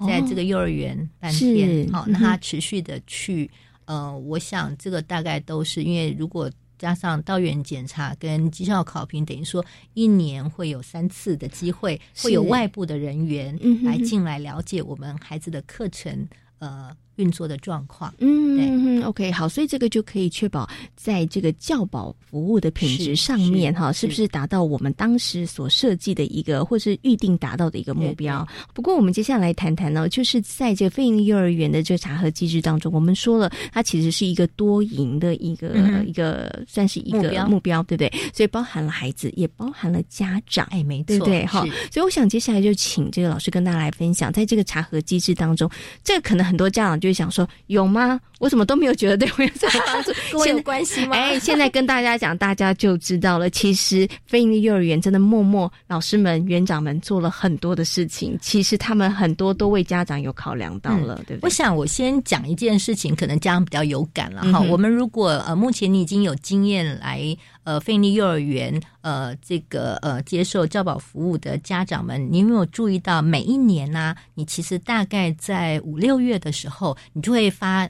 [0.07, 3.49] 在这个幼儿园半天，好，那他持续的去。
[3.87, 16.95] 呃，我想这个大概都是因为，如果加上到院检查跟绩效考评，等于说一年会有三次的机会，会有外部的人员来进来了解我们孩子的课程，呃。
[17.17, 28.47] 运作的状况，嗯，OK，好，所以这个就可以确保在这个教保服务的品质上面，哈，是不是达到我们当时所设计的一个，或是预定达到的一个目标？
[28.73, 35.69] 不过，我们接下来谈谈呢，就是在这个非营利幼儿园的这个查核机制当中，我们说了，它其实是一个多赢的一个
[36.05, 38.13] 一个，算是一个目标，对不对？
[38.31, 41.65] 所以包含了孩子，也包含了家长，哎，没错，对，哈。
[41.91, 45.67] 所以我想接下来就请这个老师跟大家来分享，在这个查核机制当中，
[46.03, 47.06] 这个可能很多家长就。
[47.07, 48.19] 就想说有吗？
[48.39, 50.11] 我怎么都没有觉得对我有这个帮助？
[50.31, 51.15] 跟我有关系吗？
[51.15, 53.49] 哎，现在跟大家讲，大家就知道了。
[53.49, 58.37] 其实非营利幼儿园真的默默老师们、园长们做了很多的事情。
[58.41, 61.47] 其实他们很多都为家长有考量到了，对不对？
[61.47, 64.59] 我想我先讲一件事情，可能家长比较有感了哈。
[64.59, 67.35] 我们如果呃，目前你已经有经验来
[67.67, 74.15] 呃费尼幼儿园呃这个呃接受教保服务的家长们，你有没有注意到每一年呢？
[74.35, 76.95] 你其实大概在五六月的时候。
[77.11, 77.89] 你就会发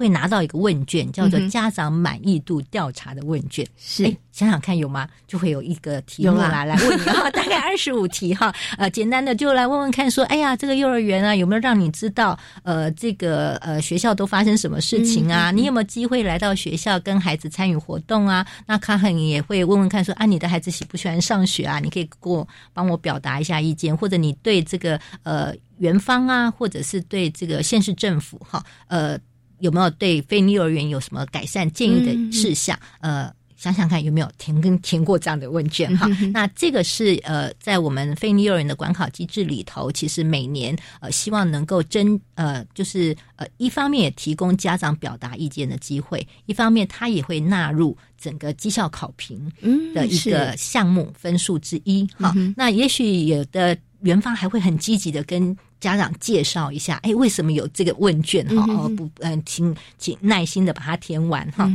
[0.00, 3.66] 会拿到一个问卷，叫做家长满意度调查的问卷。
[3.76, 5.06] 是，想想看有吗？
[5.26, 8.50] 就会有一个题目来来问你， 大概二十五题哈。
[8.78, 15.50] 呃，简单的就来问问看，说，哎呀，这个幼儿园啊，有没有让你知道，呃，这个呃学校都发生什么事情啊？
[15.50, 18.46] 你有没有机会来到学校跟孩子参与活动啊？
[18.66, 21.78] 那卡很也会问问看，说，啊，你的孩子喜不喜欢上学啊？
[21.78, 29.18] 你可以给我帮我表达一下意见，或者你对这个呃园方啊，或者是对这个县市政府哈，呃。
[29.60, 32.78] 有没有对非幼儿园有什么改善建议的事项？
[33.00, 36.08] 呃，想想看有没有填跟填过这样的问卷哈？
[36.32, 49.52] 那这个是呃，在我们非幼儿园的管考机制里头，其实每年呃希望能够真呃就是呃一方面也提供家长表达意见的机会，一方面他也会纳入整个绩效考评
[49.94, 52.34] 的一个项目分数之一哈。
[52.56, 55.56] 那也许有的园方还会很积极的跟。
[55.80, 58.46] 家长介绍一下，哎，为什么有这个问卷？
[58.48, 61.70] 哈，哦，不，嗯，请请耐心的把它填完哈。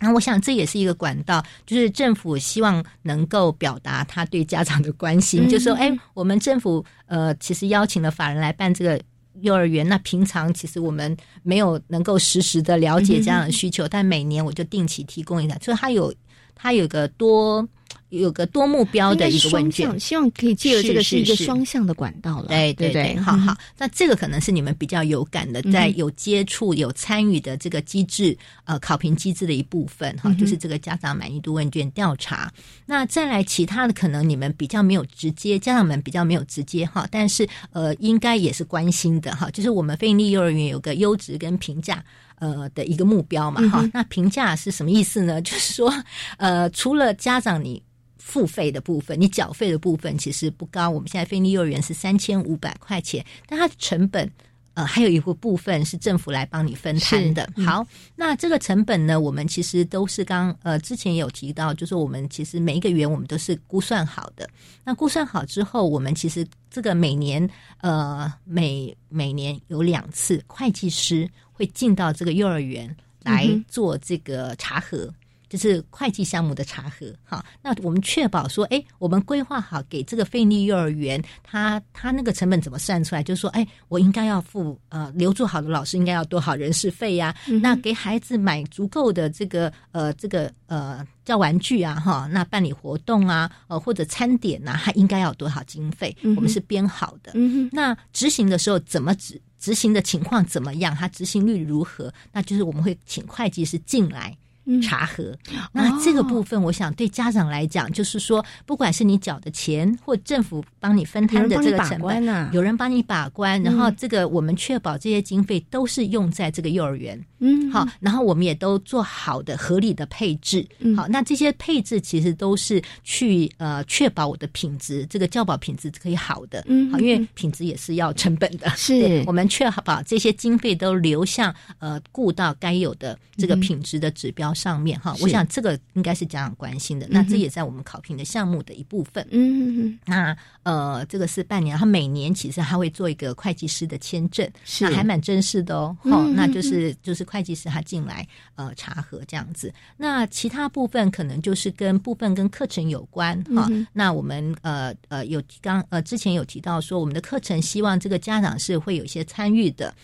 [0.00, 9.00] 那我想这也是一个管道，就是政府希望能够表达他对家长的关心，就说，哎，我们政府呃，其实邀请了法人来办这个
[9.40, 16.12] 幼儿园，那平常其实我们没有能够实时的了解家长的需求，但每年我就定期提供一下，所以它有
[16.54, 17.66] 它有个多。
[18.12, 22.48] 有个多目标的一个问卷，希望可以借由这个是一个双向的管道了。
[22.48, 32.52] 对对对，好好，那这个可能是你们比较有感的，在有接触、有参与的这个机制，呃，考评机制的一部分哈，就是这个家长满意度问卷调查。
[32.84, 42.04] 那再来其他的，可能你们比较没有直接，家长们比较没有直接哈，但是呃，应该也是关心的哈，就是我们非营利幼儿园有个优质跟评价
[42.40, 43.88] 呃的一个目标嘛哈。
[43.94, 45.40] 那评价是什么意思呢？
[45.42, 45.90] 就是说
[46.36, 47.82] 呃，除了家长你。
[48.24, 50.88] 付费的部分，你缴费的部分其实不高。
[50.88, 54.30] 我们现在菲尼幼儿园是三千五百块钱，但它的成本
[54.74, 57.46] 呃还有一个部分是政府来帮你分摊的。
[57.66, 57.84] 好，
[58.16, 64.48] 那这个成本呢，我们其实都是刚呃之前有提到，就是我们其实每一个园我们都是估算好的。
[64.84, 67.46] 那估算好之后，我们其实这个每年
[67.82, 75.12] 呃每每年有两次会计师会进到这个幼儿园来做这个查核。
[75.52, 83.22] 就是会计项目的查核，哈，那我们确保说，哎，我们规划好给这个费力幼儿园，他他那个成本怎么算出来？
[83.22, 87.36] 就是说，哎，我应该要付呃留住好的老师应该要多少人事费呀？
[87.60, 96.16] 那给孩子买足够的这个呃这个呃叫玩具啊，哈，那办理活动啊，呃或者餐点呐，他应该要多少经费？
[96.34, 97.30] 我们是编好的。
[97.70, 100.96] 那执行的时候怎么执执行的情况怎么样？
[100.96, 102.10] 它执行率如何？
[102.32, 104.34] 那就是我们会请会计师进来。
[104.80, 105.36] 查核，
[105.72, 120.96] 那这个部分，我想对家长来讲，就是说，不管是你缴的钱，或政府帮你分摊的这个成本，有人帮你把关，然后这个我们确保这些经费都是用在这个幼儿园，嗯，好，然后我们也都做好的合理的配置，嗯。
[120.96, 129.24] 好，那这些配置其实都是去呃确保我的品质，这个教保品质可以好的，嗯，好，因为品质也是要成本的，是。
[129.26, 134.51] 我们确保这些经费都流向呃顾到该有的这个品质的指标。
[134.54, 139.26] 上面哈，我想这个应该是家长关心的，那这也在我们考评的项目的一部分。
[139.30, 144.48] 嗯嗯，那呃，这个是半年，他每年其实他会做一个会计师的签证，
[144.80, 145.96] 那还蛮正式的哦。
[146.02, 149.72] 哈，那就是就是会计师他进来呃查核这样子。
[149.96, 153.68] 那其他部分可能就是跟部分跟课程有关哈。
[153.92, 159.94] 那我们呃呃有刚呃之前有提到说，我们的课程希望这个家长是会有一些参与的。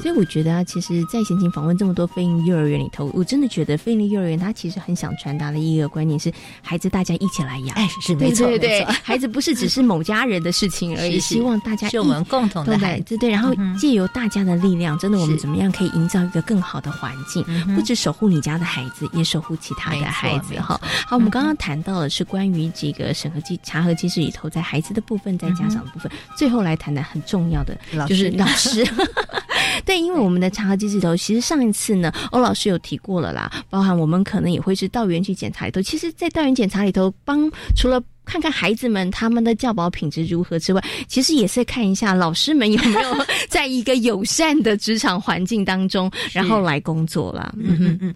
[0.00, 6.32] 所以我觉得啊，其实，在闲情访问这么多非营幼儿园里头，我真的觉得非营幼儿园它其实很想传达的一个观念是：
[6.62, 17.44] 孩子大家一起来养，哎，是没错，对对， 孩子不是只是某家人的事情而已， 希望大家是我们共同的孩子，对，然后借由大家的力量，真的我们怎么样可以营造一个更好的环境？
[17.74, 20.80] 不止守护你家的孩子，也守护其他的孩子哈。
[21.06, 27.76] 好，我们刚刚谈到的是关于这个审核机查核机制里头，在孩子的部分，在家长的部分，最后来谈谈很重要的，
[28.08, 28.86] 就是老师。
[29.84, 35.80] 对，因为我们的查核机制头，其实上一次呢，欧老师有提过了啦，包含我们可能也会是到园去检查里头。
[35.80, 47.54] 其实，在到园检查里头，帮除了看看孩子们他们的教保品质如何之外，其实也是看一下老师们有没有在一个友善的职场环境当中， 然后来工作啦。
[47.56, 48.14] 嗯嗯嗯，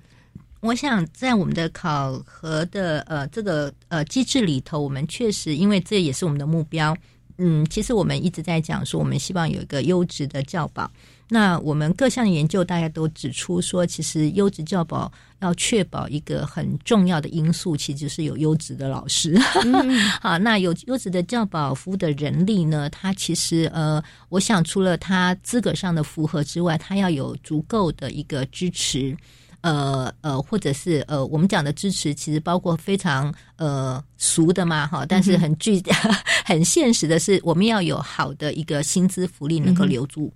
[0.60, 6.96] 我想在我们的考核的呃这个呃机制里头，我们确实因为这也是我们的目标。
[7.42, 10.90] 嗯，其实我们一直在讲说，我们希望有一个优质的教保。
[11.30, 15.10] 那我们各项研究大家都指出说，其实优质教保
[15.40, 19.38] 要确保一个很重要的因素，其实就是有优质的老师。
[20.20, 22.90] 好，那有优质的教保服务的人力呢？
[22.90, 29.16] 他其实呃，我想除了他资格上的符合之外，他要有足够的一个支持。
[29.62, 35.82] 呃呃，或者是呃，我们讲的支持，其实包括非常呃俗的嘛哈，但是很具
[36.46, 40.32] 很现实的是，我们要有好的一个薪资福利，能够留住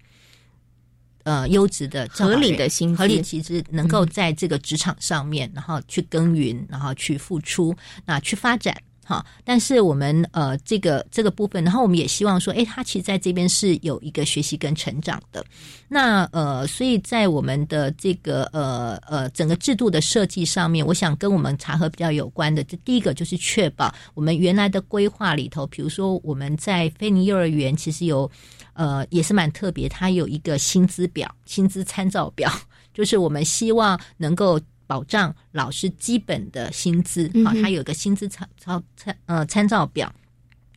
[1.25, 7.75] 呃优质的合理的薪资，合理其实能够在这个职场上面，然后去耕耘，然后去付出，
[8.07, 8.75] 那去发展。
[9.05, 15.45] 好，但是我们呃，这个这个部分，然后我们也希望说，哎，他其实在这边是有一个学习跟成长的。
[15.89, 28.31] 那呃，所以在我们的这个呃呃整个制度的设计上面，我想跟我们茶喝比较有关的，这第一个就是确保我们原来的规划里头，比如说我们在菲尼幼儿园其实有
[28.73, 32.51] 呃也是蛮特别，它有一个薪资表、薪资参照表，
[32.95, 34.59] 就是我们希望能够。
[34.87, 40.13] 保障老师基本的薪资，好，他有个薪资参参参呃参照表。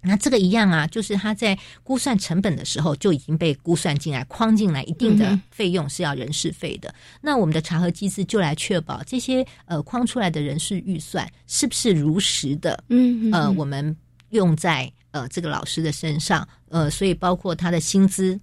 [0.01, 6.93] 那这个一样啊，就是他在估算成本的时候就已经被估算进来，框进来一定的费用是要人事费的。
[7.19, 13.93] 那我们的查核机制就来确保这些呃框出来的人事预算是不是如实的，嗯呃，我们
[14.29, 18.39] 用在呃这个老师的身上，呃，所以包括他的薪资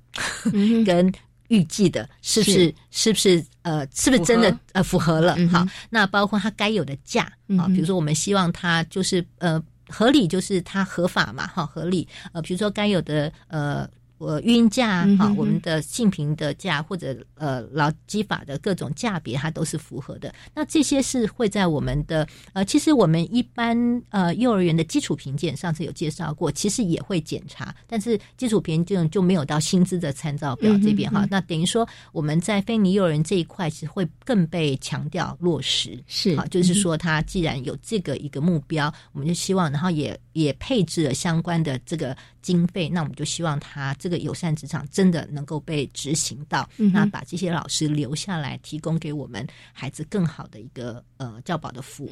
[0.85, 1.13] 跟。
[1.49, 5.37] 预计的是不是是不是呃是不是真的呃符合了？
[5.49, 7.25] 好，那包括它该有的价
[7.59, 13.89] 啊，比如说我们希望它就是呃合理，就是它合法嘛，哈，合理呃，比如说该有的呃。
[14.19, 20.33] 呃，孕假哈，我们的性平的假或者呃劳基法的各种价别，它都是符合的。
[20.55, 31.27] 那这些是会在我们的呃，其实我们一般呃幼儿园的基础评鉴，上次有介绍过，其实也会检查，但是基础评鉴就没有到薪资的参照表这边哈。
[31.31, 44.15] 那等于说我们在非尼幼儿园这一块是会更被强调落实，是啊，就是说他既然有这个一个目标，我们就希望，然后也也配置了相关的这个经费，那我们就希望他这个。
[44.25, 52.11] 友善职场真的能够被执行到，那把这些老师留下来，提供给我们孩子更好的一个呃教保的服务。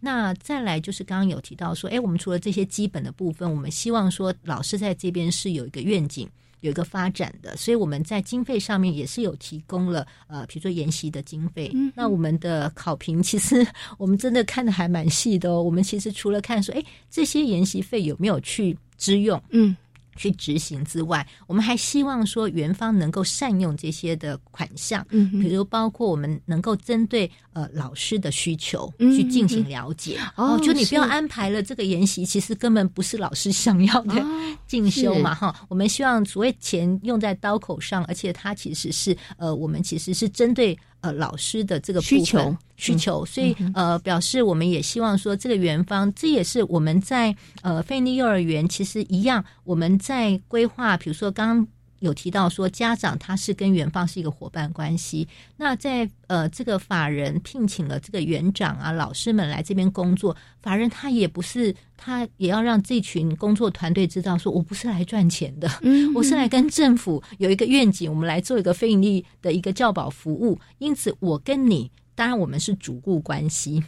[0.00, 6.28] 那再来就是刚刚有提到说，哎，我们除了这些基本的部分，我们希望说老师在这边是有一个愿景，
[6.66, 11.72] 有一个发展的，所以我们在经费上面也是有提供了呃，比如说研习的经费。
[11.94, 15.62] 那我们的考评其实我们真的看的还蛮细的哦。
[15.62, 19.40] 我们其实除了看说，哎，这些研习费有没有去支用？
[19.50, 19.76] 嗯。
[20.16, 34.24] 去执行之外，我们还希望说园方能够善用这些的款项，嗯，比如包括我们能够针对呃老师的需求去进行了解，哦，就你不要安排了这个研习，其实根本不是老师想要的
[34.66, 40.76] 进修嘛，哈，我们希望所谓钱用在刀口上，而且它其实是呃，我们其实是针对。
[41.06, 51.68] 呃，老师的这个需求需求，所以呃，表示我们也希望说，这个园方，这也是我们在呃费尼幼儿园其实一样，我们在规划，比如说刚刚。
[52.00, 55.26] 有提到说，家长他是跟园方是一个伙伴关系。
[55.56, 65.70] 那在呃，这个法人聘请了这个园长啊、老师们来这边工作，法人他也不是，他也要让这群工作团队知道，说我不是来赚钱的，
[66.14, 70.58] 我是来跟政府有一个愿景，我们来做一个非盈利的一个教保服务。
[70.78, 73.82] 因此，我跟你，当然我们是主顾关系。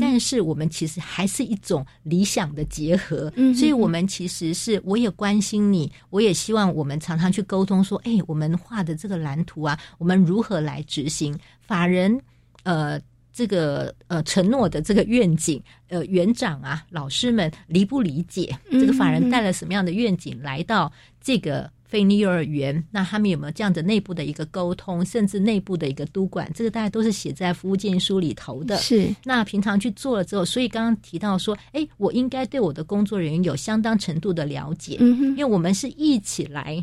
[0.00, 11.36] 但是我们其实还是一种理想的结合，嗯所以我们其实是我也关心你，我也希望我们常常去沟通，说，哎，我们画的这个蓝图啊，我们如何来执行？
[11.60, 12.20] 法人
[12.62, 13.00] 呃，
[13.32, 18.56] 这个呃承诺的这个愿景，呃，园长啊，老师们理不理解？
[18.70, 21.70] 这个法人带了什么样的愿景来到这个？
[21.92, 26.50] 非尼幼儿园，那他们有没有这样的内部的一个沟通，甚至内部的一个督管？
[26.54, 28.78] 这个大家都是写在服务建议书里头的。
[28.78, 36.82] 是，那平常去做了之后，所以刚刚提到说，哎，我应该对我的工作人员有相当程度的了解，嗯哼，因为我们是一起来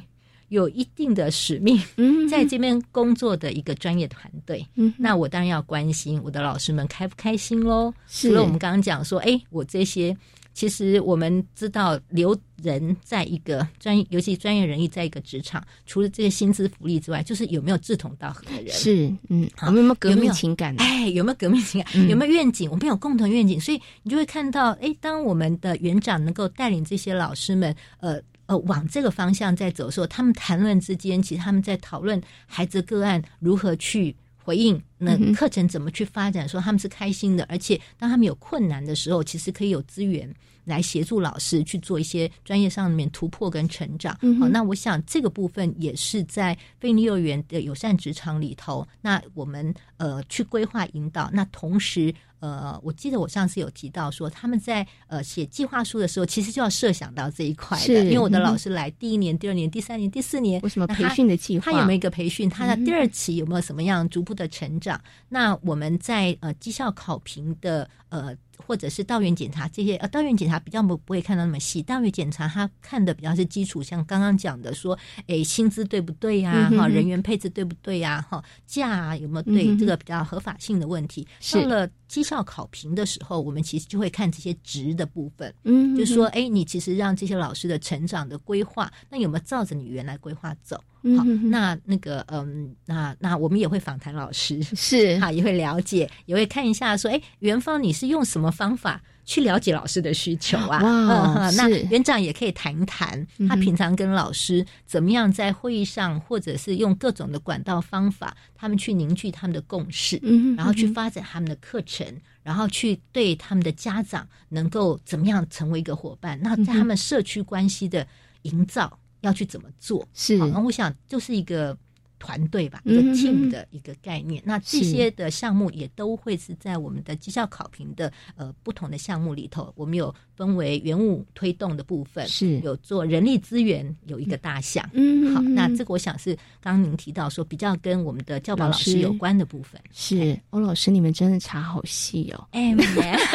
[0.50, 7.92] 有一定的使命，嗯，在这边工作的一个专业团队，嗯，那我当然要关心我的老师们开不开心喽。
[8.08, 10.16] 除了我们刚刚讲说，哎，我这些。
[10.60, 18.68] 其实我们知道，留人在一个专业，尤其专业人力在一个职场，除了这个薪资福利之外，就是有没有志同道合的人。
[18.68, 20.76] 是，嗯，我们有没有革命情感？
[20.76, 22.10] 哎，有没有革命情感？
[22.10, 22.70] 有没有愿景？
[22.70, 34.14] 我们有共同愿景，所以你就会看到，哎，当我们的园长能够带领这些老师们，呃呃，往这个方向在走的时候，他们谈论之间，其实他们在讨论孩子个案如何去。
[34.50, 36.50] 回应那课程怎么去发展？
[36.50, 40.34] 说他们是开心的，而且当他们有困难的时候，其实可以有资源
[40.70, 44.18] 来协助老师去做一些专业上面突破跟成长。
[44.22, 52.14] 嗯好，那我想这个部分也是在非利幼儿园的友善职场里头，那我们呃去规划引导，那同时。
[52.42, 61.66] 呃，我记得我上次有提到说，他们在呃写计划书的时候，其实就要设想到这一块的，因为我的老师来第一年、第二年、第三年、第四年，为什么培训的计划？
[61.70, 62.50] 他有没有一个培训？
[62.50, 65.02] 他的第二期有没有什么样逐步的成长？
[65.28, 68.34] 那我们在呃绩效考评的呃。
[68.66, 71.82] 或者是道院检查这些，呃，道院检查比较不不会看到那么细。
[71.82, 74.98] 道院检查他看的比较是基础，像刚刚讲的说，
[75.28, 76.70] 诶，薪资对不对呀？
[76.78, 78.24] 哈，人员配置对不对呀？
[78.30, 79.76] 哈，价啊有没有对？
[79.78, 81.28] 这个比较合法性的问题。
[81.54, 85.54] 到了绩效考评的时候，我们其实就会看这些值的部分。
[85.64, 90.80] 嗯，就是说，哎，你其实让这些老师的成长的规划，那有没有照着你原来规划走？
[91.18, 100.82] 好，那那个，嗯，那那我们也会访谈老师，是 哈，也会了解，也会看一下，说，哎，元芳你是用什么方法去了解老师的需求啊？
[100.84, 112.06] 哇，那园长也可以谈一谈，他平常跟老师怎么样在会议上，或者是用各种的管道方法，他们去凝聚他们的共识，嗯，然后去发展他们的课程，
[112.44, 116.38] 然后去对他们的家长能够怎么样成为一个伙伴？
[116.44, 118.06] 那在他们社区关系的
[118.42, 118.99] 营造。
[119.22, 120.08] 要去怎么做？
[120.14, 121.78] 是，那我想就是一个
[122.18, 124.44] 团队吧，一个 team 的一个概念。
[124.46, 134.88] 那这些的项目也都会是在我们的绩效考评的呃不同的项目里头，我们有分为原物推动的部分，是有做人力资源有一个大项。
[134.94, 139.80] 嗯，好，那这个我想是刚刚您提到说比较跟我们的教保老师有关的部分。
[139.94, 142.48] 是，欧老师，你们真的查好细哦。
[142.52, 142.76] 哎，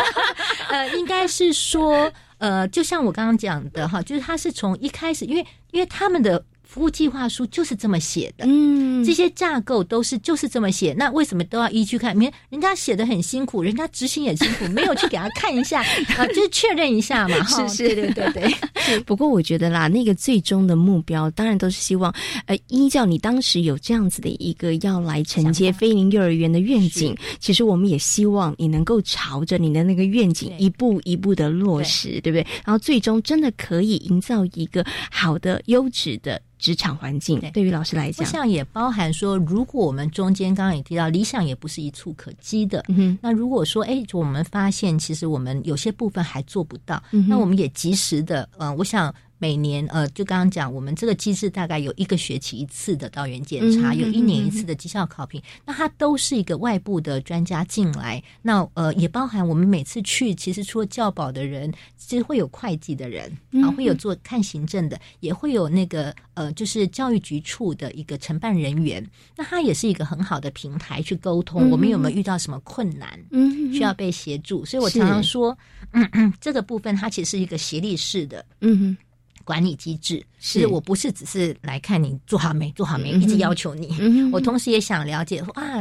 [0.68, 2.12] 呃，应该是说。
[2.44, 6.44] 呃，就像我刚刚讲的哈，就是他是从一开始，因为因为他们的。
[6.66, 10.92] 服务计划书就是这么写的，嗯，这些架构都是就是这么写。
[10.98, 12.18] 那为什么都要依据看？
[12.18, 15.82] 你看人家写的很辛苦，人家执行也辛苦， 没有去给他看一下
[16.16, 17.44] 啊，就是确认一下嘛。
[17.44, 19.00] 是 是，对对对对。
[19.06, 22.12] 不过我觉得啦，那个最终的目标，当然都是希望，
[22.46, 32.46] 呃，依照你当时有这样子的一个要来承接菲林幼儿园的愿景，其实我们也希望你能够朝着你的那个愿景一步一步的落实，对不对？
[32.64, 36.40] 然后最终真的可以营造一个好的、优质的。
[36.64, 42.82] 职场环境对于老师来讲，我想也包含说，如果我们中间刚刚也提到，理想也不是一触可及的。
[42.88, 49.14] 嗯，那如果说，哎，我们发现其实我们有些部分还做不到，嗯、那我们也及时的，嗯，我想。
[49.44, 58.22] 每年呃，就刚刚讲，我们这个机制大概有一个学期一次的到园检查，有一年一次的绩效考评，那它都是一个外部的专家进来。
[58.40, 63.30] 那呃，也包含我们每次去，其实除了教保的人，其实会有会计的人
[63.62, 69.06] 啊，会有做看行政的，也会有那个呃，就是教育局处的一个承办人员。
[69.36, 71.68] 那它也是一个很好的平台去沟通。
[71.70, 73.22] 我们有没有遇到什么困难？
[73.30, 74.64] 嗯，需要被协助。
[74.64, 75.54] 所以我常常说，
[75.92, 78.42] 嗯嗯，这个部分它其实是一个协力式的。
[78.62, 78.96] 嗯哼。
[79.44, 83.96] 管理机制是我不是只是来看你做好没做好没，一直要求你。
[84.32, 85.80] 我同时也想了解说啊，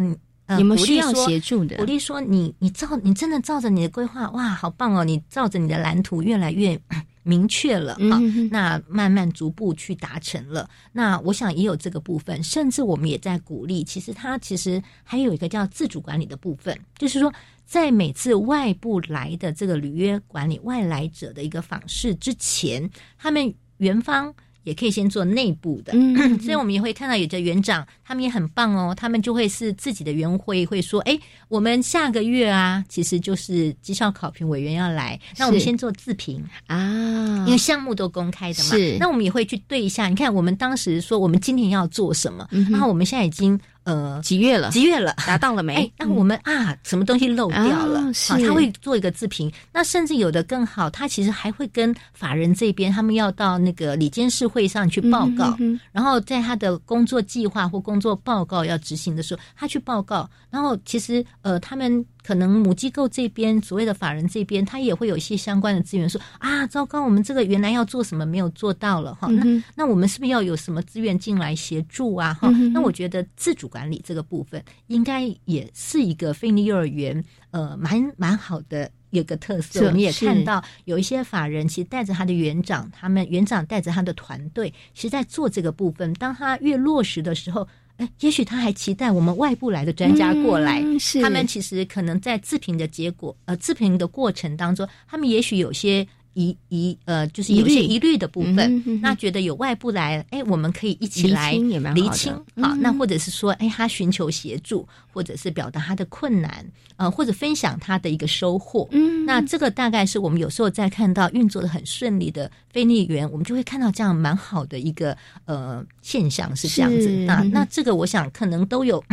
[0.57, 5.03] 你们需要协助的，鼓励说你你照你真的照着你的规划，哇，好棒哦！
[5.03, 6.79] 你照着你的蓝图越来越
[7.23, 8.19] 明确了啊，
[8.51, 10.69] 那慢慢逐步去达成了。
[10.91, 13.83] 那我想也有这个部分，甚至我们也在鼓励。
[13.83, 17.33] 其实它其实还有一个叫自主管理的部分，就是说。
[17.65, 24.33] 在每次外部来的这个履约管理外来者的一个访视之前，他们园方
[24.63, 36.41] 也可以先做内部的，嗯，所以我们也会看到有的园长，他们也很棒哦，他们就会是自己的园会会说，哎，我们下个月啊，其实就是绩效考评委员要来，那我们先做自评。
[36.67, 43.59] 啊，因为项目都公开的嘛，是，那我们也会去对一下，你看我们当时说我们今年要做什么，然后我们现在已经。
[43.83, 44.69] 呃，几月了？
[44.71, 45.13] 几月了？
[45.27, 45.75] 达到了没？
[45.75, 48.01] 哎，那我们啊，什么东西漏掉了？
[48.27, 49.51] 好，他会做一个自评。
[49.71, 55.57] 那甚至有的更好，他其实还会跟法人这边，他们要到那个里监事会上去报告，
[55.91, 60.29] 然后在他的工作计划或工作报告要执行的时候，他去报告。
[60.49, 62.05] 然后其实呃，他们。
[62.23, 72.49] 可能母机构这边所谓的法人这边，他也会有一些相关的资源，说啊，糟糕，我们这个原来要做什么没有做到了哈，那那我们是不是要有什么资源进来协助啊哈？
[72.71, 79.85] 那我觉得自主管理这个部分，应该也是一个非利幼儿园呃蛮蛮好的一个特色。
[79.85, 86.13] 我们也看到有一些法人其实带着他的园长，他们园长带着他的团队，其实在做这个部分。
[86.13, 87.67] 当他越落实的时候。
[88.03, 90.83] 哎，也许他还期待我们外部来的专家过来。
[91.21, 106.65] 他们其实可能在自评的结果，呃，自评的过程当中，他们也许有些疑疑呃，就是有些疑虑的部分，那觉得有外部来，哎，我们可以一起来厘清，好，那或者是说，哎，他寻求协助，或者是表达他的困难，
[106.95, 115.15] 呃，或者分享他的一个收获，嗯，那这个大概是我们有时候在看到运作的很顺利的非利园，我们就会看到这样蛮好的一个
[115.45, 119.03] 呃现象是这样子，那那这个我想可能都有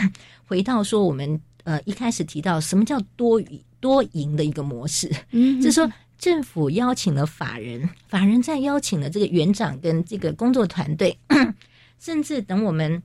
[0.46, 5.90] 回到说我们呃一开始提到什么叫多语多赢的一个模式，嗯，就是说。
[6.20, 11.18] 政府邀请了法人，法人再邀请了这个园长跟这个工作团队，
[11.98, 13.02] 甚至等我们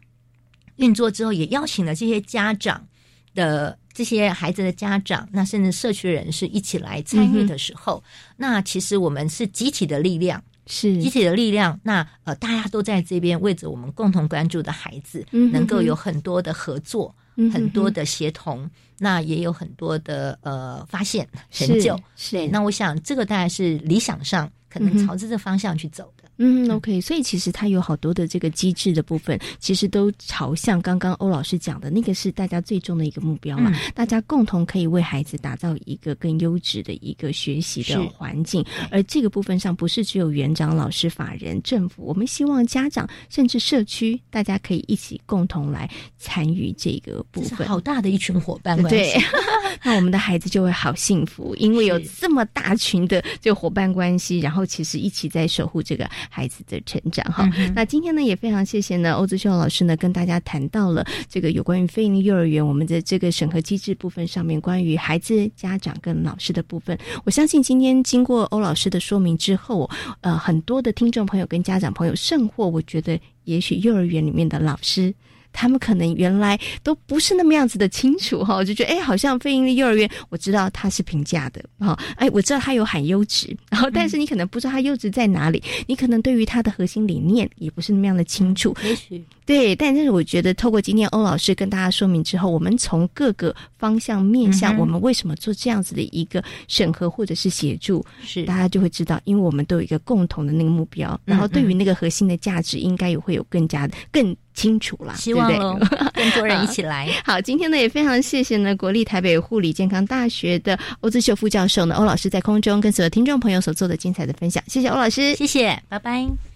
[0.75, 2.85] 运作之后，也邀请了这些家长
[3.33, 8.03] 的这些孩子的家长，那甚至社区人士一起来参与的时候，
[8.35, 11.79] 那其实我们是集体的力量，是集体的力量。
[11.83, 17.15] 那呃，大家都在这边为着我们共同关注的孩子，能够有很多的合作，
[17.51, 18.69] 很多的协同。
[18.97, 22.47] 那也有很多的呃发现成就，是。
[22.47, 26.24] 那我想这个大概是理想上可能朝着这方向去走的。
[26.37, 33.71] 嗯，OK，所以其实它有好多的这个机制的部分，其实都朝向刚刚欧老师讲的那个是大家最终的一个目标嘛。
[33.93, 47.65] 大家共同可以为孩子打造一个更优质的一个学习的环境，而这个部分上不是只有园长、老师、法人、政府，我们希望家长甚至社区大家可以一起共同来参与这个部分。
[47.65, 49.13] 好大的一群伙伴对，
[49.83, 56.09] 那我们的孩子就会好幸福，因为有这么大群的这个伙伴关系，然后其实一起在守护这个。
[56.29, 69.89] 孩子的成长哈，那今天呢也非常谢谢呢欧子秀老师呢跟大家谈到了这个有关于非营利幼儿园我们的这个审核机制部分上面关于孩子家长跟老师的部分，我相信今天经过欧老师的说明之后，
[70.21, 75.13] 呃很多的听众朋友跟家长朋友甚或我觉得也许幼儿园里面的老师。
[75.55, 88.75] 他们可能原来都不是那么样子的清楚哈，就觉得哎，好像非营利幼儿园，我知道它是评价的哈，哎，我知道它有喊优质， 然后但是你可能不知道它优质在哪里，你可能对于它的核心理念也不是那么样的清楚。
[88.83, 104.35] 也许对，但是我觉得透过今天欧老师跟大家说明之后，我们从各个方向面向，我们为什么做这样子的一个审核或者是协助，是大家就会知道，因为我们都有一个共同的那个目标，然后对于那个核心的价值，应该也会有更加更。
[104.55, 105.77] 清楚了，希望喽，
[106.15, 107.09] 更多人一起来。
[107.25, 116.54] 好，今天呢也非常谢谢呢国立台北护理健康大学的欧志秀副教授呢欧老师在空中跟所有听众朋友所做的精彩的分享，谢谢欧老师，谢谢，拜拜。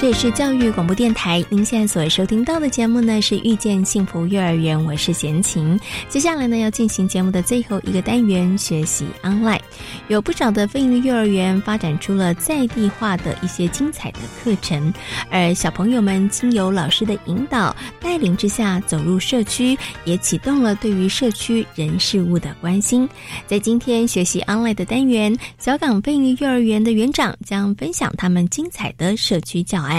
[0.00, 5.78] 这里是教育广播电台，您现在所收听到的节目呢是遇见幸福幼儿园，我是贤琴。
[6.08, 9.60] 接下来呢要进行节目的最后一个单元，学习 online。
[10.08, 14.90] 有不少的非营幼儿园发展出了在地化的一些精彩的课程，
[15.30, 19.76] 而小朋友们经由老师的引导带领之下走入社区，
[20.06, 23.06] 也启动了对于社区人事物的关心。
[23.46, 29.89] 在今天学习 online 的单元，小港非营幼儿园的园长将分享他们精彩的社区教。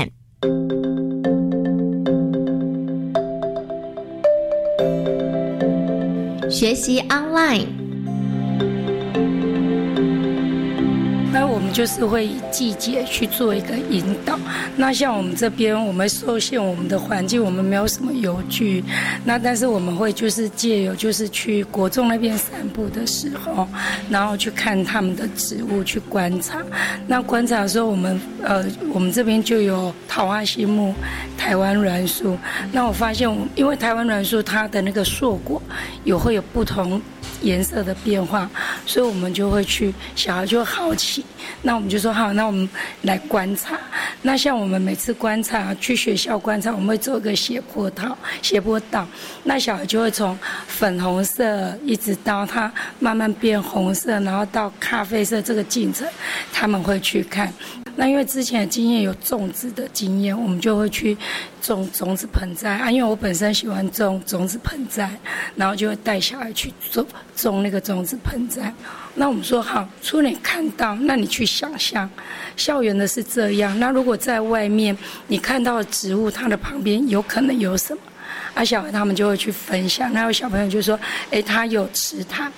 [6.49, 7.80] 学习 online。
[11.33, 14.37] 那我们就是会以季节去做一个引导。
[14.75, 18.83] 那像我们这边，我们受限我们的环境，我们没有什么游具。
[19.23, 23.67] 那但是我们会就是借由就是去国中那边散步的时候，
[24.09, 26.61] 然后去看他们的植物，去观察。
[27.07, 30.93] 那观察的时候，我们呃，我们这边就有桃花心木、
[31.37, 32.37] 台湾栾树。
[32.73, 35.61] 那我发现，因为台湾栾树它的那个硕果
[36.03, 37.01] 有会有不同。
[37.41, 38.49] 颜色的变化，
[38.85, 41.23] 所以我们就会去，小孩就好奇，
[41.61, 42.67] 那我们就说好，那我们
[43.01, 43.79] 来观察。
[44.21, 49.07] 那像我们每次观察，去学校观察，我们会做一个斜坡道，斜坡道，
[49.43, 50.37] 那小孩就会从
[50.67, 56.07] 粉红色一直到它慢慢变红色，然后到咖啡色这个进程，
[56.53, 57.51] 他们会去看。
[57.95, 61.17] 那因为之前的经验有种植的经验，我们就会去
[61.61, 62.89] 种种子盆栽啊。
[62.91, 65.09] 因为我本身喜欢种种子盆栽，
[65.55, 68.73] 然后就会带小孩去种种那个种子盆栽。
[69.15, 72.09] 那我们说好，除了你看到，那你去想象，
[72.55, 73.77] 校园的是这样。
[73.79, 78.01] 那如果在外面你看到的植物，它的旁边有可能有什么？
[78.53, 80.11] 啊，小孩他们就会去分享。
[80.13, 80.99] 那有小朋友就说
[81.31, 82.51] ：“哎，他有池塘。”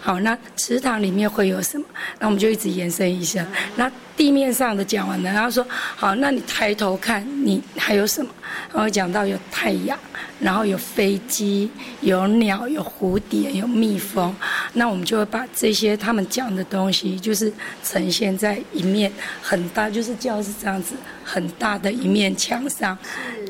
[0.00, 1.84] 好，那池塘里面会有什么？
[2.18, 3.46] 那我们就一直延伸一下。
[3.76, 3.90] 那
[4.20, 5.66] 地面上的讲完了，然后说
[5.96, 8.28] ：“好，那你抬头看，你还有什么？”
[8.70, 9.98] 然后讲到有太阳，
[10.38, 11.70] 然后有飞机、
[12.02, 14.36] 有鸟、有蝴蝶、有蜜蜂，
[14.74, 17.50] 那我们就会把这些他们讲的东西，就是
[17.82, 19.10] 呈现在一面
[19.40, 20.94] 很大，就是教室这样子
[21.24, 22.98] 很大的一面墙上。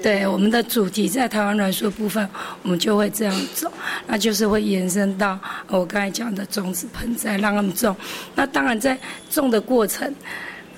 [0.01, 2.29] 对我们的主题在台湾软树部分，
[2.63, 3.69] 我们就会这样走，
[4.07, 7.97] 那就是会延伸到我刚才讲的种子盆栽让他们种。
[8.37, 8.97] 那当然在
[9.29, 10.15] 种的过程，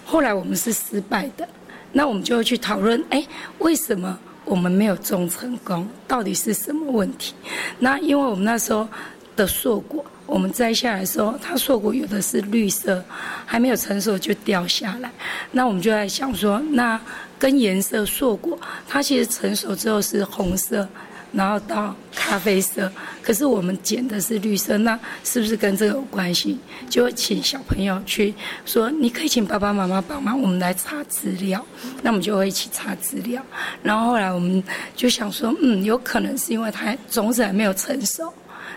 [0.04, 1.48] 后来我们是失败的，
[1.92, 3.26] 那我们就会去讨论，哎，
[3.58, 5.88] 为什么我们没有种成功？
[6.06, 7.34] 到底是什么问题？
[7.78, 8.88] 那因为我们那时候
[9.34, 13.02] 的硕果，我们摘下来的时候，它硕果有的是绿色，
[13.46, 15.10] 还没有成熟就掉下来，
[15.50, 17.00] 那我们就在想说，那。
[17.38, 20.88] 跟颜色硕果，它其实成熟之后是红色，
[21.32, 22.90] 然后到咖啡色。
[23.22, 26.58] 可是我们剪的是绿色，那是不是跟这个有关系？
[26.88, 31.64] 就会请小朋友去说，你可以请爸爸妈妈帮忙，我们来查资料。
[32.02, 33.42] 那我们就会一起查资料。
[33.82, 34.62] 然后后来我们
[34.94, 38.32] 就想说，嗯，有可能是因为它种子还没有成熟。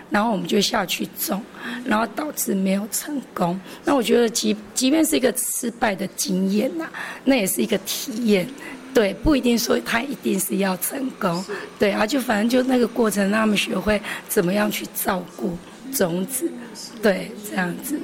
[0.08, 1.42] 然后我们就下去种，
[1.84, 3.58] 然后导致没有成功。
[3.84, 6.88] 那我觉得，即即便是一个失败的经验呐，
[7.24, 8.48] 那也是一个体验。
[8.96, 11.44] 对，不一定说他一定是要成功。
[11.78, 15.54] 对啊，就反正就那个过程，让他们学会怎么样去照顾
[15.92, 16.50] 种子。
[17.02, 18.00] 对，这样子。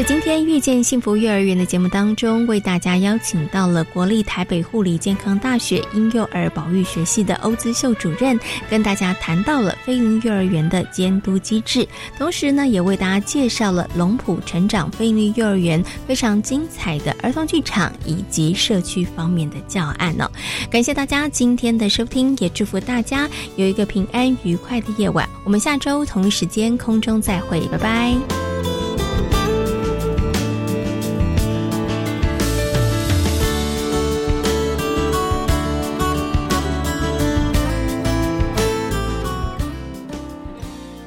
[0.00, 8.40] 在今天遇见幸福幼儿园的节目当中，为大家邀请到了国立台北护理健康大学婴幼儿保育学系的欧姿秀主任，
[8.70, 11.86] 跟大家谈到了飞鹰幼儿园的监督机制，
[12.16, 20.26] 同时呢，也为大家介绍了龙浦成长飞鹰幼儿园非常精彩的儿童剧场以及社区方面的教案哦。
[20.70, 25.28] 感谢大家今天的收听，也祝福大家有一个平安愉快的夜晚。
[25.44, 28.79] 我们下周同一时间空中再会，拜拜。